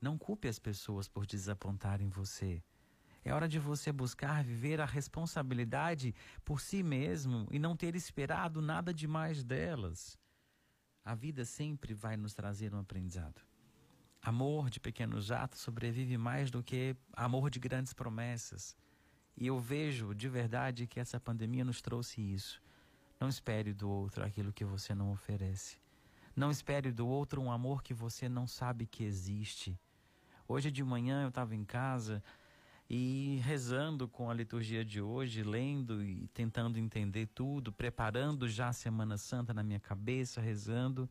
Não 0.00 0.18
culpe 0.18 0.48
as 0.48 0.58
pessoas 0.58 1.06
por 1.06 1.26
desapontarem 1.26 2.08
você. 2.08 2.62
É 3.24 3.32
hora 3.32 3.48
de 3.48 3.58
você 3.58 3.92
buscar 3.92 4.42
viver 4.42 4.80
a 4.80 4.84
responsabilidade 4.84 6.14
por 6.44 6.60
si 6.60 6.82
mesmo 6.82 7.46
e 7.50 7.58
não 7.58 7.76
ter 7.76 7.94
esperado 7.94 8.60
nada 8.60 8.92
demais 8.92 9.44
delas. 9.44 10.18
A 11.04 11.14
vida 11.14 11.44
sempre 11.44 11.94
vai 11.94 12.16
nos 12.16 12.34
trazer 12.34 12.74
um 12.74 12.80
aprendizado. 12.80 13.40
Amor 14.20 14.70
de 14.70 14.80
pequenos 14.80 15.30
atos 15.30 15.60
sobrevive 15.60 16.16
mais 16.16 16.50
do 16.50 16.62
que 16.62 16.96
amor 17.12 17.50
de 17.50 17.58
grandes 17.58 17.92
promessas. 17.92 18.76
E 19.36 19.46
eu 19.46 19.58
vejo 19.58 20.14
de 20.14 20.28
verdade 20.28 20.86
que 20.86 21.00
essa 21.00 21.18
pandemia 21.18 21.64
nos 21.64 21.80
trouxe 21.80 22.20
isso. 22.20 22.60
Não 23.18 23.28
espere 23.28 23.72
do 23.72 23.88
outro 23.88 24.24
aquilo 24.24 24.52
que 24.52 24.64
você 24.64 24.94
não 24.94 25.12
oferece. 25.12 25.76
Não 26.34 26.50
espere 26.50 26.90
do 26.90 27.06
outro 27.06 27.40
um 27.40 27.50
amor 27.50 27.82
que 27.82 27.94
você 27.94 28.28
não 28.28 28.46
sabe 28.46 28.86
que 28.86 29.04
existe. 29.04 29.78
Hoje 30.46 30.70
de 30.70 30.82
manhã 30.82 31.22
eu 31.22 31.28
estava 31.28 31.54
em 31.54 31.64
casa 31.64 32.22
e 32.94 33.40
rezando 33.42 34.06
com 34.06 34.30
a 34.30 34.34
liturgia 34.34 34.84
de 34.84 35.00
hoje, 35.00 35.42
lendo 35.42 36.04
e 36.04 36.28
tentando 36.34 36.78
entender 36.78 37.26
tudo, 37.34 37.72
preparando 37.72 38.46
já 38.46 38.68
a 38.68 38.72
Semana 38.74 39.16
Santa 39.16 39.54
na 39.54 39.62
minha 39.62 39.80
cabeça, 39.80 40.42
rezando, 40.42 41.08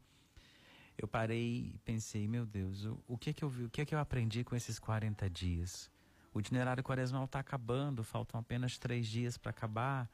eu 0.96 1.08
parei 1.08 1.72
e 1.74 1.80
pensei, 1.84 2.28
meu 2.28 2.46
Deus, 2.46 2.86
o, 2.86 3.04
o 3.08 3.17
que 3.17 3.32
é 3.32 3.34
que 3.34 3.44
eu 3.44 3.50
vi, 3.50 3.63
o 3.63 3.70
que 3.72 3.82
é 3.82 3.86
que 3.86 3.96
eu 3.96 4.00
aprendi 4.00 4.44
com 4.44 4.56
esses 4.56 4.78
40 4.78 5.28
dias? 5.28 5.89
O 6.32 6.39
itinerário 6.39 6.84
quaresmal 6.84 7.26
está 7.26 7.39
acabando, 7.39 8.04
faltam 8.04 8.39
apenas 8.39 8.78
três 8.78 9.08
dias 9.08 9.36
para 9.36 9.50
acabar. 9.50 10.08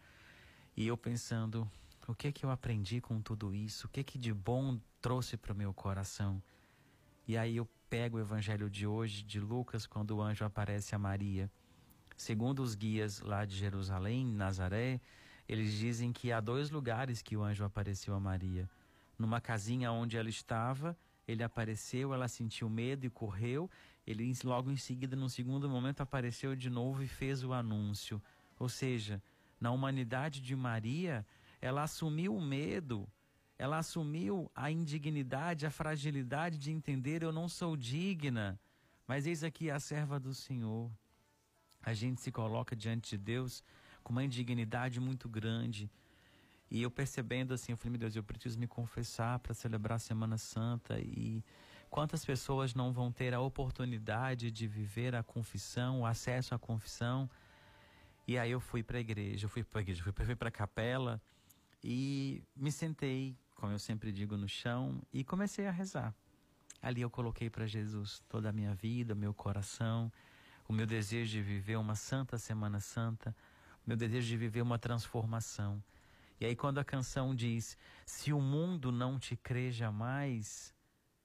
E 0.73 0.87
eu 0.87 0.95
pensando, 0.95 1.69
o 2.07 2.15
que 2.15 2.29
é 2.29 2.31
que 2.31 2.45
eu 2.45 2.49
aprendi 2.49 3.01
com 3.01 3.21
tudo 3.21 3.53
isso? 3.53 3.87
O 3.87 3.89
que 3.89 3.99
é 3.99 4.03
que 4.05 4.17
de 4.17 4.33
bom 4.33 4.79
trouxe 5.01 5.35
para 5.35 5.51
o 5.51 5.55
meu 5.55 5.73
coração? 5.73 6.41
E 7.27 7.37
aí 7.37 7.57
eu 7.57 7.67
pego 7.89 8.15
o 8.15 8.21
evangelho 8.21 8.69
de 8.69 8.87
hoje, 8.87 9.21
de 9.21 9.37
Lucas, 9.37 9.85
quando 9.85 10.11
o 10.11 10.21
anjo 10.21 10.45
aparece 10.45 10.95
a 10.95 10.99
Maria. 10.99 11.51
Segundo 12.15 12.63
os 12.63 12.73
guias 12.73 13.19
lá 13.19 13.43
de 13.43 13.53
Jerusalém, 13.53 14.25
Nazaré, 14.25 15.01
eles 15.47 15.73
dizem 15.73 16.13
que 16.13 16.31
há 16.31 16.39
dois 16.39 16.69
lugares 16.69 17.21
que 17.21 17.35
o 17.35 17.43
anjo 17.43 17.65
apareceu 17.65 18.15
a 18.15 18.19
Maria. 18.19 18.69
Numa 19.19 19.41
casinha 19.41 19.91
onde 19.91 20.15
ela 20.15 20.29
estava, 20.29 20.97
ele 21.27 21.43
apareceu, 21.43 22.13
ela 22.13 22.29
sentiu 22.29 22.69
medo 22.69 23.05
e 23.05 23.09
correu. 23.09 23.69
Ele 24.05 24.33
logo 24.45 24.71
em 24.71 24.77
seguida, 24.77 25.13
num 25.13 25.27
segundo 25.27 25.69
momento, 25.69 25.99
apareceu 25.99 26.55
de 26.55 26.69
novo 26.69 27.03
e 27.03 27.07
fez 27.09 27.43
o 27.43 27.51
anúncio. 27.51 28.21
Ou 28.57 28.69
seja, 28.69 29.21
na 29.59 29.69
humanidade 29.71 30.39
de 30.39 30.55
Maria, 30.55 31.25
ela 31.59 31.83
assumiu 31.83 32.33
o 32.33 32.41
medo, 32.41 33.05
ela 33.59 33.79
assumiu 33.79 34.51
a 34.55 34.69
indignidade, 34.69 35.65
a 35.65 35.71
fragilidade 35.71 36.57
de 36.57 36.71
entender: 36.71 37.23
eu 37.23 37.31
não 37.31 37.49
sou 37.49 37.75
digna, 37.75 38.59
mas 39.07 39.25
eis 39.25 39.43
aqui 39.43 39.71
a 39.71 39.79
serva 39.79 40.19
do 40.19 40.33
Senhor. 40.33 40.91
A 41.81 41.93
gente 41.93 42.21
se 42.21 42.31
coloca 42.31 42.75
diante 42.75 43.11
de 43.11 43.17
Deus 43.17 43.63
com 44.03 44.11
uma 44.11 44.23
indignidade 44.23 44.99
muito 44.99 45.27
grande. 45.27 45.89
E 46.69 46.81
eu 46.81 46.91
percebendo 46.91 47.53
assim, 47.53 47.71
eu 47.71 47.77
falei: 47.77 47.91
meu 47.91 47.99
Deus, 47.99 48.15
eu 48.15 48.23
preciso 48.23 48.59
me 48.59 48.67
confessar 48.67 49.39
para 49.39 49.53
celebrar 49.53 49.95
a 49.95 49.99
Semana 49.99 50.37
Santa. 50.37 50.99
E 50.99 51.43
quantas 51.89 52.23
pessoas 52.23 52.75
não 52.75 52.91
vão 52.91 53.11
ter 53.11 53.33
a 53.33 53.39
oportunidade 53.39 54.51
de 54.51 54.67
viver 54.67 55.15
a 55.15 55.23
confissão, 55.23 56.01
o 56.01 56.05
acesso 56.05 56.53
à 56.53 56.59
confissão? 56.59 57.29
E 58.27 58.37
aí 58.37 58.51
eu 58.51 58.59
fui 58.59 58.83
para 58.83 58.97
a 58.97 59.01
igreja, 59.01 59.45
eu 59.45 59.49
fui 59.49 59.63
para 59.63 59.79
a 59.79 59.81
igreja, 59.81 60.03
fui 60.03 60.35
para 60.35 60.49
a 60.49 60.51
capela 60.51 61.21
e 61.81 62.43
me 62.53 62.71
sentei 62.71 63.37
como 63.57 63.73
eu 63.73 63.79
sempre 63.79 64.11
digo, 64.11 64.37
no 64.37 64.47
chão 64.47 65.01
e 65.11 65.23
comecei 65.23 65.67
a 65.67 65.71
rezar. 65.71 66.15
Ali 66.81 67.01
eu 67.01 67.09
coloquei 67.09 67.49
para 67.49 67.65
Jesus 67.65 68.23
toda 68.29 68.49
a 68.49 68.53
minha 68.53 68.73
vida, 68.75 69.15
meu 69.15 69.33
coração, 69.33 70.11
o 70.67 70.73
meu 70.73 70.85
desejo 70.85 71.31
de 71.31 71.41
viver 71.41 71.75
uma 71.75 71.95
santa 71.95 72.37
Semana 72.37 72.79
Santa, 72.79 73.35
o 73.85 73.89
meu 73.89 73.97
desejo 73.97 74.27
de 74.27 74.37
viver 74.37 74.61
uma 74.61 74.77
transformação. 74.77 75.83
E 76.39 76.45
aí, 76.45 76.55
quando 76.55 76.77
a 76.77 76.85
canção 76.85 77.33
diz: 77.33 77.75
Se 78.05 78.31
o 78.31 78.39
mundo 78.39 78.91
não 78.91 79.17
te 79.17 79.35
crê 79.35 79.71
jamais, 79.71 80.73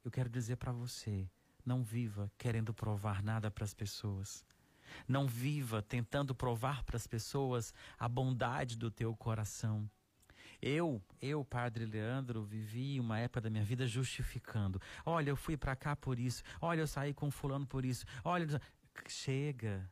eu 0.02 0.10
quero 0.10 0.30
dizer 0.30 0.56
para 0.56 0.72
você: 0.72 1.28
não 1.64 1.82
viva 1.82 2.32
querendo 2.38 2.72
provar 2.72 3.22
nada 3.22 3.50
para 3.50 3.64
as 3.64 3.74
pessoas. 3.74 4.44
Não 5.06 5.26
viva 5.26 5.82
tentando 5.82 6.34
provar 6.34 6.82
para 6.84 6.96
as 6.96 7.06
pessoas 7.06 7.72
a 7.98 8.08
bondade 8.08 8.76
do 8.76 8.90
teu 8.90 9.14
coração. 9.16 9.88
Eu, 10.62 11.02
eu, 11.20 11.44
Padre 11.44 11.84
Leandro, 11.84 12.44
vivi 12.44 13.00
uma 13.00 13.18
época 13.18 13.40
da 13.40 13.50
minha 13.50 13.64
vida 13.64 13.84
justificando. 13.84 14.80
Olha, 15.04 15.30
eu 15.30 15.36
fui 15.36 15.56
para 15.56 15.74
cá 15.74 15.96
por 15.96 16.20
isso. 16.20 16.44
Olha, 16.60 16.82
eu 16.82 16.86
saí 16.86 17.12
com 17.12 17.32
fulano 17.32 17.66
por 17.66 17.84
isso. 17.84 18.06
Olha, 18.22 18.60
chega. 19.08 19.90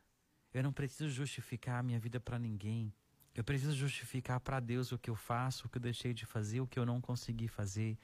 Eu 0.53 0.63
não 0.63 0.71
preciso 0.71 1.09
justificar 1.09 1.79
a 1.79 1.83
minha 1.83 1.99
vida 1.99 2.21
para 2.21 2.39
ninguém. 2.39 2.93
Eu 3.35 3.43
preciso 3.43 3.73
justificar 3.73 4.39
para 4.39 4.61
Deus 4.61 4.93
o 4.93 4.97
que 4.97 5.09
eu 5.09 5.15
faço, 5.15 5.67
o 5.67 5.69
que 5.69 5.77
eu 5.77 5.81
deixei 5.81 6.13
de 6.13 6.25
fazer, 6.25 6.61
o 6.61 6.67
que 6.67 6.79
eu 6.79 6.85
não 6.85 7.01
consegui 7.01 7.49
fazer. 7.49 7.97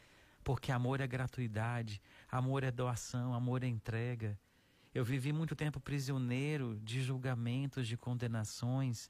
Porque 0.44 0.70
amor 0.70 1.00
é 1.00 1.08
gratuidade, 1.08 2.02
amor 2.30 2.64
é 2.64 2.72
doação, 2.72 3.34
amor 3.34 3.64
é 3.64 3.68
entrega. 3.68 4.38
Eu 4.94 5.06
vivi 5.06 5.32
muito 5.32 5.56
tempo 5.56 5.80
prisioneiro 5.80 6.78
de 6.84 7.02
julgamentos, 7.02 7.88
de 7.88 7.96
condenações. 7.96 9.10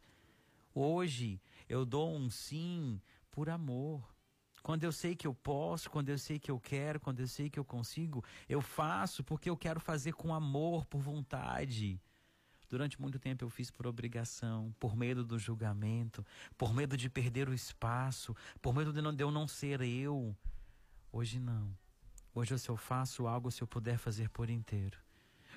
Hoje 0.74 1.42
eu 1.68 1.86
dou 1.86 2.16
um 2.16 2.30
sim 2.30 3.02
por 3.38 3.52
amor. 3.52 4.04
Quando 4.64 4.84
eu 4.84 4.92
sei 4.92 5.16
que 5.16 5.28
eu 5.28 5.34
posso, 5.34 5.92
quando 5.92 6.10
eu 6.10 6.18
sei 6.18 6.40
que 6.40 6.50
eu 6.50 6.60
quero, 6.60 7.00
quando 7.00 7.20
eu 7.20 7.28
sei 7.28 7.52
que 7.52 7.60
eu 7.60 7.64
consigo, 7.64 8.24
eu 8.50 8.62
faço 8.62 9.24
porque 9.24 9.48
eu 9.48 9.56
quero 9.56 9.80
fazer 9.80 10.14
com 10.14 10.34
amor, 10.34 10.88
por 10.88 11.00
vontade. 11.00 12.02
Durante 12.68 13.00
muito 13.00 13.20
tempo 13.20 13.46
eu 13.46 13.50
fiz 13.52 13.70
por 13.70 13.86
obrigação, 13.86 14.74
por 14.80 14.96
medo 14.96 15.24
do 15.24 15.38
julgamento, 15.38 16.26
por 16.58 16.74
medo 16.74 16.98
de 16.98 17.12
perder 17.12 17.48
o 17.48 17.54
espaço, 17.54 18.36
por 18.60 18.74
medo 18.74 18.92
de, 18.92 19.04
não, 19.04 19.14
de 19.14 19.24
eu 19.24 19.30
não 19.30 19.48
ser 19.48 19.82
eu. 19.82 20.36
Hoje 21.12 21.40
não. 21.40 21.78
Hoje 22.34 22.56
eu 22.56 22.58
só 22.58 22.76
faço 22.76 23.28
algo 23.28 23.52
se 23.52 23.62
eu 23.62 23.68
puder 23.68 24.00
fazer 24.00 24.32
por 24.32 24.50
inteiro. 24.50 24.98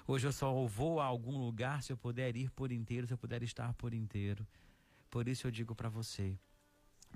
Hoje 0.07 0.27
eu 0.27 0.33
só 0.33 0.53
vou 0.67 1.01
a 1.01 1.07
algum 1.07 1.39
lugar 1.39 1.83
se 1.83 1.95
eu 1.95 1.97
puder 1.97 2.37
ir 2.37 2.51
por 2.51 2.71
inteiro, 2.73 3.07
se 3.07 3.15
eu 3.15 3.19
puder 3.19 3.43
estar 3.43 3.73
por 3.73 3.95
inteiro 3.95 4.47
Por 5.09 5.27
isso 5.29 5.47
eu 5.47 5.51
digo 5.51 5.75
para 5.75 5.89
você, 5.89 6.39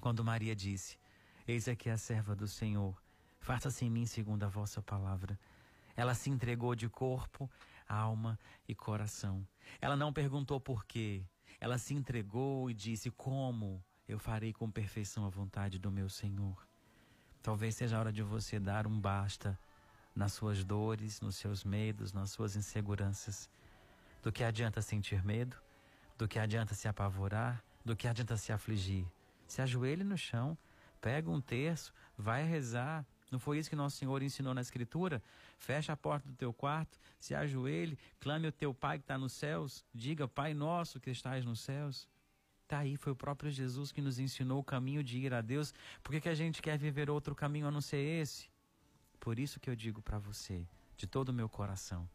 quando 0.00 0.24
Maria 0.24 0.54
disse: 0.54 0.98
Eis 1.46 1.68
aqui 1.68 1.90
a 1.90 1.96
serva 1.96 2.34
do 2.34 2.48
Senhor, 2.48 3.00
faça-se 3.40 3.84
em 3.84 3.90
mim 3.90 4.06
segundo 4.06 4.44
a 4.44 4.48
vossa 4.48 4.82
palavra. 4.82 5.38
Ela 5.96 6.14
se 6.14 6.30
entregou 6.30 6.74
de 6.74 6.88
corpo, 6.88 7.50
alma 7.88 8.38
e 8.66 8.74
coração. 8.74 9.46
Ela 9.80 9.96
não 9.96 10.12
perguntou 10.12 10.60
por 10.60 10.84
quê. 10.84 11.24
Ela 11.60 11.78
se 11.78 11.94
entregou 11.94 12.70
e 12.70 12.74
disse: 12.74 13.10
Como 13.10 13.82
eu 14.08 14.18
farei 14.18 14.52
com 14.52 14.70
perfeição 14.70 15.24
a 15.24 15.28
vontade 15.28 15.78
do 15.78 15.90
meu 15.90 16.08
Senhor? 16.08 16.66
Talvez 17.42 17.76
seja 17.76 17.96
a 17.96 18.00
hora 18.00 18.12
de 18.12 18.22
você 18.22 18.58
dar 18.58 18.86
um 18.86 19.00
basta 19.00 19.58
nas 20.14 20.32
suas 20.32 20.64
dores, 20.64 21.20
nos 21.20 21.36
seus 21.36 21.64
medos, 21.64 22.12
nas 22.12 22.30
suas 22.30 22.56
inseguranças. 22.56 23.50
Do 24.22 24.32
que 24.32 24.42
adianta 24.42 24.80
sentir 24.80 25.24
medo? 25.24 25.56
Do 26.16 26.26
que 26.26 26.38
adianta 26.38 26.74
se 26.74 26.88
apavorar? 26.88 27.62
Do 27.84 27.94
que 27.94 28.08
adianta 28.08 28.36
se 28.36 28.52
afligir? 28.52 29.06
Se 29.54 29.62
ajoelhe 29.62 30.02
no 30.02 30.18
chão, 30.18 30.58
pega 31.00 31.30
um 31.30 31.40
terço, 31.40 31.94
vai 32.18 32.42
rezar. 32.42 33.06
Não 33.30 33.38
foi 33.38 33.56
isso 33.56 33.70
que 33.70 33.76
nosso 33.76 33.96
Senhor 33.96 34.20
ensinou 34.20 34.52
na 34.52 34.60
Escritura? 34.60 35.22
Fecha 35.58 35.92
a 35.92 35.96
porta 35.96 36.28
do 36.28 36.34
teu 36.34 36.52
quarto, 36.52 36.98
se 37.20 37.36
ajoelhe, 37.36 37.96
clame 38.18 38.48
o 38.48 38.52
teu 38.52 38.74
Pai 38.74 38.98
que 38.98 39.04
está 39.04 39.16
nos 39.16 39.32
céus, 39.32 39.84
diga, 39.94 40.26
Pai 40.26 40.54
nosso 40.54 40.98
que 40.98 41.08
estás 41.08 41.44
nos 41.44 41.60
céus. 41.60 42.08
Está 42.64 42.78
aí, 42.78 42.96
foi 42.96 43.12
o 43.12 43.14
próprio 43.14 43.48
Jesus 43.48 43.92
que 43.92 44.02
nos 44.02 44.18
ensinou 44.18 44.58
o 44.58 44.64
caminho 44.64 45.04
de 45.04 45.18
ir 45.18 45.32
a 45.32 45.40
Deus. 45.40 45.72
Por 46.02 46.10
que, 46.10 46.22
que 46.22 46.28
a 46.28 46.34
gente 46.34 46.60
quer 46.60 46.76
viver 46.76 47.08
outro 47.08 47.32
caminho 47.32 47.68
a 47.68 47.70
não 47.70 47.80
ser 47.80 47.98
esse? 47.98 48.48
Por 49.20 49.38
isso 49.38 49.60
que 49.60 49.70
eu 49.70 49.76
digo 49.76 50.02
para 50.02 50.18
você, 50.18 50.66
de 50.96 51.06
todo 51.06 51.28
o 51.28 51.32
meu 51.32 51.48
coração, 51.48 52.08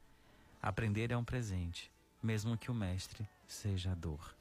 aprender 0.61 1.09
é 1.09 1.15
um 1.15 1.23
presente, 1.23 1.89
mesmo 2.21 2.57
que 2.57 2.69
o 2.69 2.73
mestre 2.73 3.25
seja 3.47 3.93
a 3.93 3.95
dor. 3.95 4.35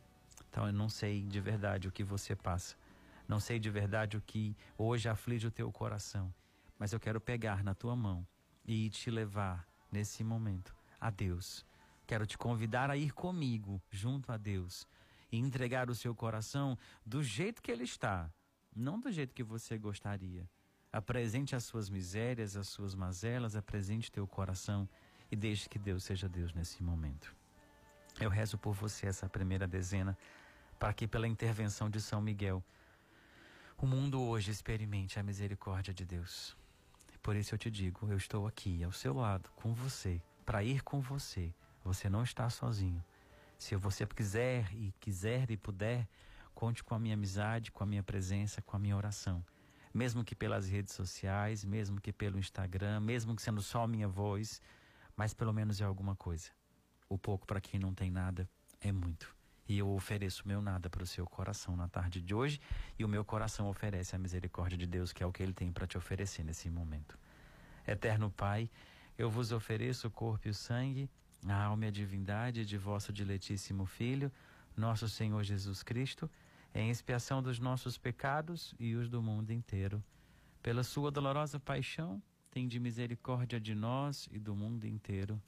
Então 0.50 0.66
eu 0.66 0.72
não 0.72 0.88
sei 0.88 1.22
de 1.22 1.40
verdade 1.40 1.86
o 1.86 1.92
que 1.92 2.02
você 2.02 2.34
passa, 2.34 2.74
não 3.28 3.38
sei 3.38 3.58
de 3.58 3.68
verdade 3.68 4.16
o 4.16 4.22
que 4.22 4.56
hoje 4.76 5.08
aflige 5.08 5.46
o 5.46 5.50
teu 5.50 5.70
coração, 5.70 6.34
mas 6.78 6.92
eu 6.94 6.98
quero 6.98 7.20
pegar 7.20 7.62
na 7.62 7.74
tua 7.74 7.94
mão 7.94 8.26
e 8.64 8.88
te 8.88 9.10
levar 9.10 9.68
nesse 9.92 10.24
momento 10.24 10.74
a 10.98 11.10
Deus. 11.10 11.64
Quero 12.06 12.26
te 12.26 12.38
convidar 12.38 12.90
a 12.90 12.96
ir 12.96 13.12
comigo 13.12 13.82
junto 13.90 14.32
a 14.32 14.38
Deus 14.38 14.88
e 15.30 15.38
entregar 15.38 15.90
o 15.90 15.94
seu 15.94 16.14
coração 16.14 16.78
do 17.04 17.22
jeito 17.22 17.60
que 17.60 17.70
ele 17.70 17.84
está, 17.84 18.32
não 18.74 18.98
do 18.98 19.12
jeito 19.12 19.34
que 19.34 19.42
você 19.44 19.76
gostaria. 19.76 20.48
Apresente 20.90 21.54
as 21.54 21.64
suas 21.64 21.90
misérias, 21.90 22.56
as 22.56 22.68
suas 22.68 22.94
mazelas, 22.94 23.54
apresente 23.54 24.10
teu 24.10 24.26
coração 24.26 24.88
e 25.30 25.36
deixe 25.36 25.68
que 25.68 25.78
Deus 25.78 26.04
seja 26.04 26.26
Deus 26.26 26.54
nesse 26.54 26.82
momento. 26.82 27.36
Eu 28.18 28.30
rezo 28.30 28.56
por 28.56 28.72
você 28.72 29.06
essa 29.06 29.28
primeira 29.28 29.66
dezena, 29.66 30.16
para 30.78 30.94
que 30.94 31.06
pela 31.06 31.28
intervenção 31.28 31.90
de 31.90 32.00
São 32.00 32.22
Miguel, 32.22 32.64
o 33.80 33.86
mundo 33.86 34.20
hoje 34.20 34.50
experimente 34.50 35.20
a 35.20 35.22
misericórdia 35.22 35.94
de 35.94 36.04
Deus. 36.04 36.56
Por 37.22 37.36
isso 37.36 37.54
eu 37.54 37.58
te 37.58 37.70
digo, 37.70 38.08
eu 38.10 38.16
estou 38.16 38.44
aqui 38.44 38.82
ao 38.82 38.90
seu 38.90 39.14
lado, 39.14 39.48
com 39.54 39.72
você, 39.72 40.20
para 40.44 40.64
ir 40.64 40.82
com 40.82 41.00
você. 41.00 41.54
Você 41.84 42.10
não 42.10 42.24
está 42.24 42.50
sozinho. 42.50 43.02
Se 43.56 43.76
você 43.76 44.04
quiser 44.04 44.68
e 44.74 44.92
quiser 44.98 45.48
e 45.52 45.56
puder, 45.56 46.08
conte 46.54 46.82
com 46.82 46.96
a 46.96 46.98
minha 46.98 47.14
amizade, 47.14 47.70
com 47.70 47.84
a 47.84 47.86
minha 47.86 48.02
presença, 48.02 48.60
com 48.62 48.74
a 48.74 48.80
minha 48.80 48.96
oração. 48.96 49.44
Mesmo 49.94 50.24
que 50.24 50.34
pelas 50.34 50.68
redes 50.68 50.92
sociais, 50.92 51.64
mesmo 51.64 52.00
que 52.00 52.12
pelo 52.12 52.38
Instagram, 52.38 52.98
mesmo 52.98 53.36
que 53.36 53.42
sendo 53.42 53.62
só 53.62 53.86
minha 53.86 54.08
voz, 54.08 54.60
mas 55.16 55.32
pelo 55.32 55.52
menos 55.52 55.80
é 55.80 55.84
alguma 55.84 56.16
coisa. 56.16 56.50
O 57.08 57.16
pouco 57.16 57.46
para 57.46 57.60
quem 57.60 57.78
não 57.78 57.94
tem 57.94 58.10
nada 58.10 58.48
é 58.80 58.90
muito. 58.90 59.37
E 59.68 59.78
eu 59.78 59.90
ofereço 59.90 60.48
meu 60.48 60.62
nada 60.62 60.88
para 60.88 61.02
o 61.02 61.06
seu 61.06 61.26
coração 61.26 61.76
na 61.76 61.88
tarde 61.88 62.20
de 62.22 62.34
hoje, 62.34 62.60
e 62.98 63.04
o 63.04 63.08
meu 63.08 63.24
coração 63.24 63.68
oferece 63.68 64.16
a 64.16 64.18
misericórdia 64.18 64.78
de 64.78 64.86
Deus, 64.86 65.12
que 65.12 65.22
é 65.22 65.26
o 65.26 65.32
que 65.32 65.42
ele 65.42 65.52
tem 65.52 65.70
para 65.70 65.86
te 65.86 65.98
oferecer 65.98 66.42
nesse 66.42 66.70
momento. 66.70 67.18
Eterno 67.86 68.30
Pai, 68.30 68.70
eu 69.16 69.30
vos 69.30 69.52
ofereço 69.52 70.08
o 70.08 70.10
corpo 70.10 70.48
e 70.48 70.50
o 70.50 70.54
sangue 70.54 71.10
a 71.46 71.64
alma 71.64 71.84
e 71.84 71.88
a 71.88 71.90
divindade 71.90 72.64
de 72.64 72.76
vosso 72.76 73.12
diletíssimo 73.12 73.84
Filho, 73.86 74.32
nosso 74.76 75.08
Senhor 75.08 75.42
Jesus 75.42 75.82
Cristo, 75.82 76.30
em 76.74 76.90
expiação 76.90 77.42
dos 77.42 77.58
nossos 77.58 77.96
pecados 77.96 78.74
e 78.78 78.94
os 78.94 79.08
do 79.08 79.22
mundo 79.22 79.52
inteiro. 79.52 80.02
Pela 80.62 80.82
sua 80.82 81.10
dolorosa 81.10 81.58
paixão, 81.60 82.22
tende 82.50 82.78
misericórdia 82.78 83.60
de 83.60 83.74
nós 83.74 84.28
e 84.30 84.38
do 84.38 84.54
mundo 84.54 84.86
inteiro. 84.86 85.40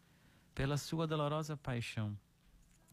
Pela 0.54 0.76
sua 0.76 1.06
dolorosa 1.06 1.56
paixão, 1.56 2.16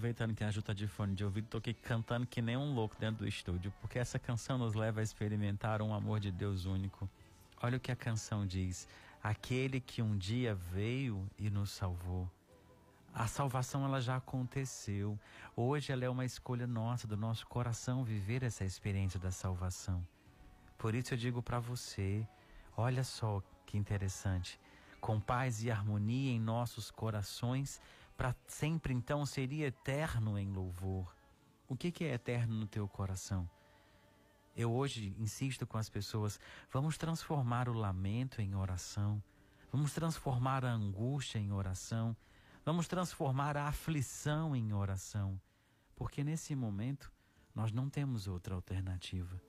Aproveitando 0.00 0.34
que 0.34 0.42
a 0.42 0.50
Ju 0.50 0.62
tá 0.62 0.72
de 0.72 0.86
fone 0.86 1.14
de 1.14 1.22
ouvido, 1.22 1.46
tô 1.48 1.58
aqui 1.58 1.74
cantando 1.74 2.26
que 2.26 2.40
nem 2.40 2.56
um 2.56 2.72
louco 2.72 2.96
dentro 2.98 3.18
do 3.18 3.28
estúdio, 3.28 3.70
porque 3.82 3.98
essa 3.98 4.18
canção 4.18 4.56
nos 4.56 4.72
leva 4.72 5.00
a 5.00 5.02
experimentar 5.02 5.82
um 5.82 5.92
amor 5.92 6.18
de 6.18 6.32
Deus 6.32 6.64
único. 6.64 7.06
Olha 7.62 7.76
o 7.76 7.80
que 7.80 7.92
a 7.92 7.96
canção 7.96 8.46
diz: 8.46 8.88
aquele 9.22 9.78
que 9.78 10.00
um 10.00 10.16
dia 10.16 10.54
veio 10.54 11.28
e 11.38 11.50
nos 11.50 11.70
salvou. 11.72 12.26
A 13.12 13.26
salvação 13.26 13.84
ela 13.84 14.00
já 14.00 14.16
aconteceu. 14.16 15.18
Hoje 15.54 15.92
ela 15.92 16.06
é 16.06 16.08
uma 16.08 16.24
escolha 16.24 16.66
nossa, 16.66 17.06
do 17.06 17.16
nosso 17.16 17.46
coração 17.46 18.02
viver 18.02 18.42
essa 18.42 18.64
experiência 18.64 19.20
da 19.20 19.30
salvação. 19.30 20.02
Por 20.78 20.94
isso 20.94 21.12
eu 21.12 21.18
digo 21.18 21.42
para 21.42 21.60
você, 21.60 22.26
olha 22.74 23.04
só 23.04 23.42
que 23.66 23.76
interessante, 23.76 24.58
com 24.98 25.20
paz 25.20 25.62
e 25.62 25.70
harmonia 25.70 26.32
em 26.32 26.40
nossos 26.40 26.90
corações, 26.90 27.82
para 28.20 28.36
sempre 28.46 28.92
então 28.92 29.24
seria 29.24 29.68
eterno 29.68 30.38
em 30.38 30.52
louvor. 30.52 31.16
O 31.66 31.74
que, 31.74 31.90
que 31.90 32.04
é 32.04 32.12
eterno 32.12 32.54
no 32.54 32.66
teu 32.66 32.86
coração? 32.86 33.48
Eu 34.54 34.70
hoje 34.70 35.16
insisto 35.18 35.66
com 35.66 35.78
as 35.78 35.88
pessoas: 35.88 36.38
vamos 36.70 36.98
transformar 36.98 37.66
o 37.66 37.72
lamento 37.72 38.42
em 38.42 38.54
oração, 38.54 39.22
vamos 39.72 39.94
transformar 39.94 40.66
a 40.66 40.70
angústia 40.70 41.38
em 41.38 41.50
oração, 41.50 42.14
vamos 42.62 42.86
transformar 42.86 43.56
a 43.56 43.68
aflição 43.68 44.54
em 44.54 44.74
oração, 44.74 45.40
porque 45.96 46.22
nesse 46.22 46.54
momento 46.54 47.10
nós 47.54 47.72
não 47.72 47.88
temos 47.88 48.28
outra 48.28 48.54
alternativa. 48.54 49.40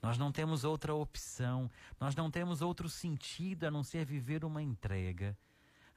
Nós 0.00 0.16
não 0.16 0.30
temos 0.30 0.62
outra 0.62 0.94
opção, 0.94 1.68
nós 1.98 2.14
não 2.14 2.30
temos 2.30 2.62
outro 2.62 2.88
sentido 2.88 3.64
a 3.64 3.70
não 3.70 3.82
ser 3.82 4.04
viver 4.04 4.44
uma 4.44 4.62
entrega. 4.62 5.36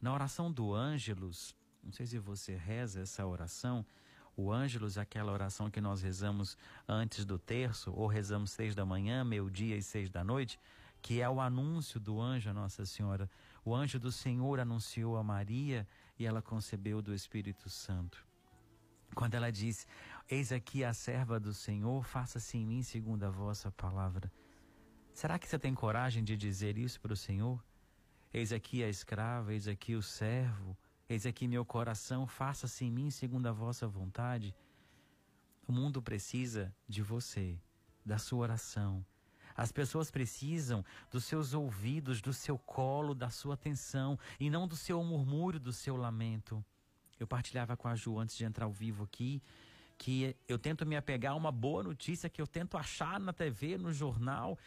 Na 0.01 0.11
oração 0.11 0.51
do 0.51 0.73
Ângelus, 0.73 1.55
não 1.85 1.91
sei 1.91 2.07
se 2.07 2.17
você 2.17 2.55
reza 2.55 3.01
essa 3.01 3.25
oração. 3.25 3.85
O 4.35 4.51
Ângelus, 4.51 4.97
aquela 4.97 5.31
oração 5.31 5.69
que 5.69 5.79
nós 5.79 6.01
rezamos 6.01 6.57
antes 6.87 7.23
do 7.23 7.37
terço, 7.37 7.93
ou 7.93 8.07
rezamos 8.07 8.51
seis 8.51 8.73
da 8.73 8.83
manhã, 8.83 9.23
meio-dia 9.23 9.77
e 9.77 9.83
seis 9.83 10.09
da 10.09 10.23
noite, 10.23 10.59
que 11.01 11.21
é 11.21 11.29
o 11.29 11.39
anúncio 11.39 11.99
do 11.99 12.19
anjo 12.19 12.49
a 12.49 12.53
Nossa 12.53 12.85
Senhora. 12.85 13.29
O 13.63 13.73
anjo 13.73 13.99
do 13.99 14.11
Senhor 14.11 14.59
anunciou 14.59 15.15
a 15.15 15.23
Maria 15.23 15.87
e 16.17 16.25
ela 16.25 16.41
concebeu 16.41 17.01
do 17.01 17.13
Espírito 17.13 17.69
Santo. 17.69 18.25
Quando 19.13 19.35
ela 19.35 19.51
diz: 19.51 19.87
Eis 20.27 20.51
aqui 20.51 20.83
a 20.83 20.93
serva 20.93 21.39
do 21.39 21.53
Senhor, 21.53 22.03
faça-se 22.03 22.57
em 22.57 22.65
mim 22.65 22.81
segundo 22.81 23.23
a 23.23 23.29
vossa 23.29 23.71
palavra. 23.71 24.31
Será 25.13 25.37
que 25.37 25.47
você 25.47 25.57
tem 25.59 25.73
coragem 25.73 26.23
de 26.23 26.35
dizer 26.35 26.77
isso 26.77 26.99
para 26.99 27.13
o 27.13 27.15
Senhor? 27.15 27.63
Eis 28.33 28.51
aqui 28.51 28.83
a 28.83 28.89
escrava, 28.89 29.53
eis 29.53 29.67
aqui 29.67 29.95
o 29.95 30.01
servo, 30.01 30.75
eis 31.07 31.25
aqui 31.25 31.47
meu 31.47 31.65
coração, 31.65 32.25
faça-se 32.27 32.85
em 32.85 32.91
mim 32.91 33.09
segundo 33.09 33.47
a 33.47 33.51
vossa 33.51 33.87
vontade. 33.87 34.55
O 35.67 35.71
mundo 35.71 36.01
precisa 36.01 36.73
de 36.87 37.01
você, 37.01 37.59
da 38.05 38.17
sua 38.17 38.39
oração. 38.39 39.05
As 39.55 39.71
pessoas 39.71 40.11
precisam 40.11 40.83
dos 41.09 41.23
seus 41.23 41.53
ouvidos, 41.53 42.21
do 42.21 42.33
seu 42.33 42.57
colo, 42.57 43.15
da 43.15 43.29
sua 43.29 43.53
atenção 43.53 44.19
e 44.39 44.49
não 44.49 44.67
do 44.67 44.75
seu 44.75 45.01
murmúrio, 45.03 45.59
do 45.59 45.71
seu 45.71 45.95
lamento. 45.95 46.63
Eu 47.17 47.25
partilhava 47.25 47.77
com 47.77 47.87
a 47.87 47.95
Ju 47.95 48.19
antes 48.19 48.35
de 48.35 48.43
entrar 48.43 48.65
ao 48.65 48.71
vivo 48.71 49.03
aqui 49.03 49.41
que 49.97 50.35
eu 50.47 50.59
tento 50.59 50.85
me 50.85 50.97
apegar 50.97 51.31
a 51.31 51.35
uma 51.35 51.51
boa 51.51 51.81
notícia 51.81 52.29
que 52.29 52.41
eu 52.41 52.47
tento 52.47 52.77
achar 52.77 53.17
na 53.19 53.31
TV, 53.31 53.77
no 53.77 53.93
jornal, 53.93 54.57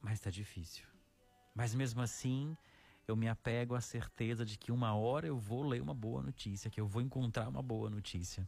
mas 0.00 0.14
está 0.14 0.30
difícil. 0.30 0.86
Mas 1.54 1.74
mesmo 1.74 2.00
assim, 2.00 2.56
eu 3.06 3.16
me 3.16 3.28
apego 3.28 3.74
à 3.74 3.80
certeza 3.80 4.44
de 4.44 4.56
que 4.58 4.70
uma 4.70 4.94
hora 4.94 5.26
eu 5.26 5.38
vou 5.38 5.62
ler 5.62 5.82
uma 5.82 5.94
boa 5.94 6.22
notícia, 6.22 6.70
que 6.70 6.80
eu 6.80 6.86
vou 6.86 7.02
encontrar 7.02 7.48
uma 7.48 7.62
boa 7.62 7.90
notícia. 7.90 8.46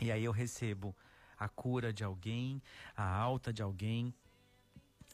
E 0.00 0.10
aí 0.10 0.24
eu 0.24 0.32
recebo 0.32 0.94
a 1.38 1.48
cura 1.48 1.92
de 1.92 2.04
alguém, 2.04 2.62
a 2.96 3.04
alta 3.04 3.52
de 3.52 3.62
alguém, 3.62 4.14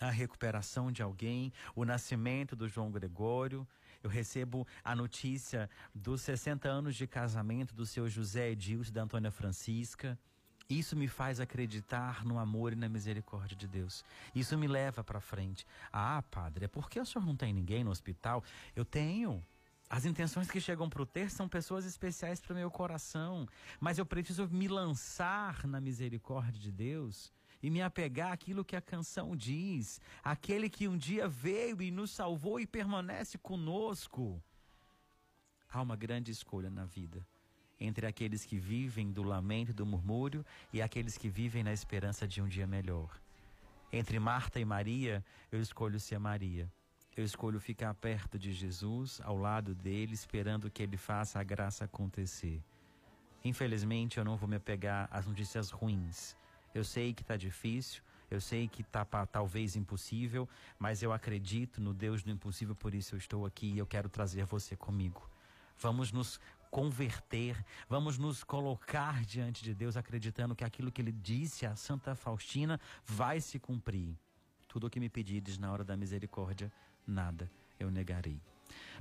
a 0.01 0.11
recuperação 0.11 0.91
de 0.91 1.03
alguém, 1.03 1.53
o 1.75 1.85
nascimento 1.85 2.57
do 2.57 2.69
João 2.69 2.91
Gregório. 2.91 3.67
Eu 4.03 4.09
recebo 4.09 4.67
a 4.83 4.97
notícia 4.97 5.69
dos 5.95 6.23
60 6.23 6.69
anos 6.69 6.97
de 6.97 7.07
casamento 7.07 7.75
do 7.75 7.85
seu 7.85 8.09
José 8.09 8.51
Edilson 8.51 8.91
e 8.91 8.93
da 8.95 9.03
Antônia 9.03 9.31
Francisca. 9.31 10.19
Isso 10.71 10.95
me 10.95 11.09
faz 11.09 11.41
acreditar 11.41 12.25
no 12.25 12.39
amor 12.39 12.73
e 12.73 12.77
na 12.77 12.89
misericórdia 12.89 13.57
de 13.57 13.67
Deus. 13.67 14.05
Isso 14.33 14.57
me 14.57 14.69
leva 14.69 15.03
para 15.03 15.21
frente. 15.21 15.67
Ah, 15.93 16.23
padre, 16.31 16.67
é 16.67 16.69
porque 16.69 17.01
o 17.01 17.05
senhor 17.05 17.27
não 17.27 17.35
tem 17.35 17.53
ninguém 17.53 17.83
no 17.83 17.91
hospital? 17.91 18.45
Eu 18.77 18.85
tenho. 18.85 19.45
As 19.89 20.05
intenções 20.05 20.49
que 20.49 20.61
chegam 20.61 20.89
para 20.89 21.03
o 21.03 21.07
ter 21.07 21.29
são 21.29 21.49
pessoas 21.49 21.85
especiais 21.85 22.39
para 22.39 22.53
o 22.53 22.57
meu 22.57 22.71
coração. 22.71 23.49
Mas 23.81 23.99
eu 23.99 24.07
preciso 24.07 24.49
me 24.49 24.69
lançar 24.69 25.67
na 25.67 25.81
misericórdia 25.81 26.61
de 26.61 26.71
Deus 26.71 27.33
e 27.61 27.69
me 27.69 27.83
apegar 27.83 28.31
àquilo 28.31 28.65
que 28.65 28.77
a 28.77 28.81
canção 28.81 29.35
diz. 29.35 30.01
Aquele 30.23 30.71
que 30.71 30.87
um 30.87 30.97
dia 30.97 31.27
veio 31.27 31.83
e 31.83 31.91
nos 31.91 32.13
salvou 32.13 32.61
e 32.61 32.67
permanece 32.67 33.37
conosco. 33.39 34.41
Há 35.69 35.83
uma 35.83 35.97
grande 35.97 36.31
escolha 36.31 36.71
na 36.71 36.85
vida 36.85 37.27
entre 37.81 38.07
aqueles 38.07 38.45
que 38.45 38.59
vivem 38.59 39.11
do 39.11 39.23
lamento 39.23 39.71
e 39.71 39.75
do 39.75 39.87
murmúrio 39.87 40.45
e 40.73 40.83
aqueles 40.83 41.17
que 41.17 41.29
vivem 41.29 41.65
na 41.65 41.73
esperança 41.73 42.29
de 42.29 42.43
um 42.43 42.47
dia 42.47 42.67
melhor. 42.67 43.19
Entre 43.93 44.21
Marta 44.21 44.61
e 44.61 44.65
Maria, 44.65 45.25
eu 45.51 45.61
escolho 45.61 45.99
ser 45.99 46.19
Maria. 46.19 46.71
Eu 47.17 47.25
escolho 47.25 47.59
ficar 47.59 47.93
perto 47.95 48.39
de 48.39 48.53
Jesus, 48.53 49.21
ao 49.25 49.37
lado 49.37 49.75
dele, 49.75 50.15
esperando 50.15 50.71
que 50.71 50.83
ele 50.83 50.97
faça 50.97 51.41
a 51.41 51.43
graça 51.43 51.85
acontecer. 51.85 52.63
Infelizmente, 53.45 54.19
eu 54.19 54.25
não 54.25 54.37
vou 54.37 54.49
me 54.49 54.57
apegar 54.57 55.09
às 55.11 55.27
notícias 55.27 55.71
ruins. 55.71 56.37
Eu 56.73 56.85
sei 56.85 57.13
que 57.13 57.23
está 57.23 57.37
difícil, 57.37 58.03
eu 58.31 58.41
sei 58.41 58.69
que 58.69 58.83
está 58.83 59.05
talvez 59.27 59.75
impossível, 59.75 60.49
mas 60.79 61.03
eu 61.03 61.13
acredito 61.13 61.81
no 61.81 61.93
Deus 61.93 62.23
do 62.23 62.31
impossível, 62.31 62.77
por 62.77 62.95
isso 62.95 63.17
eu 63.17 63.19
estou 63.19 63.45
aqui 63.45 63.73
e 63.73 63.79
eu 63.79 63.87
quero 63.87 64.09
trazer 64.09 64.45
você 64.45 64.77
comigo. 64.77 65.29
Vamos 65.77 66.13
nos 66.13 66.39
converter, 66.71 67.63
vamos 67.89 68.17
nos 68.17 68.45
colocar 68.45 69.25
diante 69.25 69.63
de 69.65 69.75
Deus 69.75 69.97
acreditando 69.97 70.55
que 70.55 70.65
aquilo 70.65 70.93
que 70.93 71.03
ele 71.03 71.13
disse 71.13 71.67
a 71.67 71.75
Santa 71.75 72.15
Faustina 72.15 72.81
vai 73.05 73.41
se 73.41 73.59
cumprir. 73.59 74.17
Tudo 74.69 74.87
o 74.87 74.91
que 74.91 75.01
me 75.01 75.09
pedires 75.09 75.59
na 75.59 75.73
hora 75.73 75.85
da 75.85 75.97
misericórdia, 75.97 76.73
nada 77.07 77.51
eu 77.79 77.91
negarei. 77.91 78.41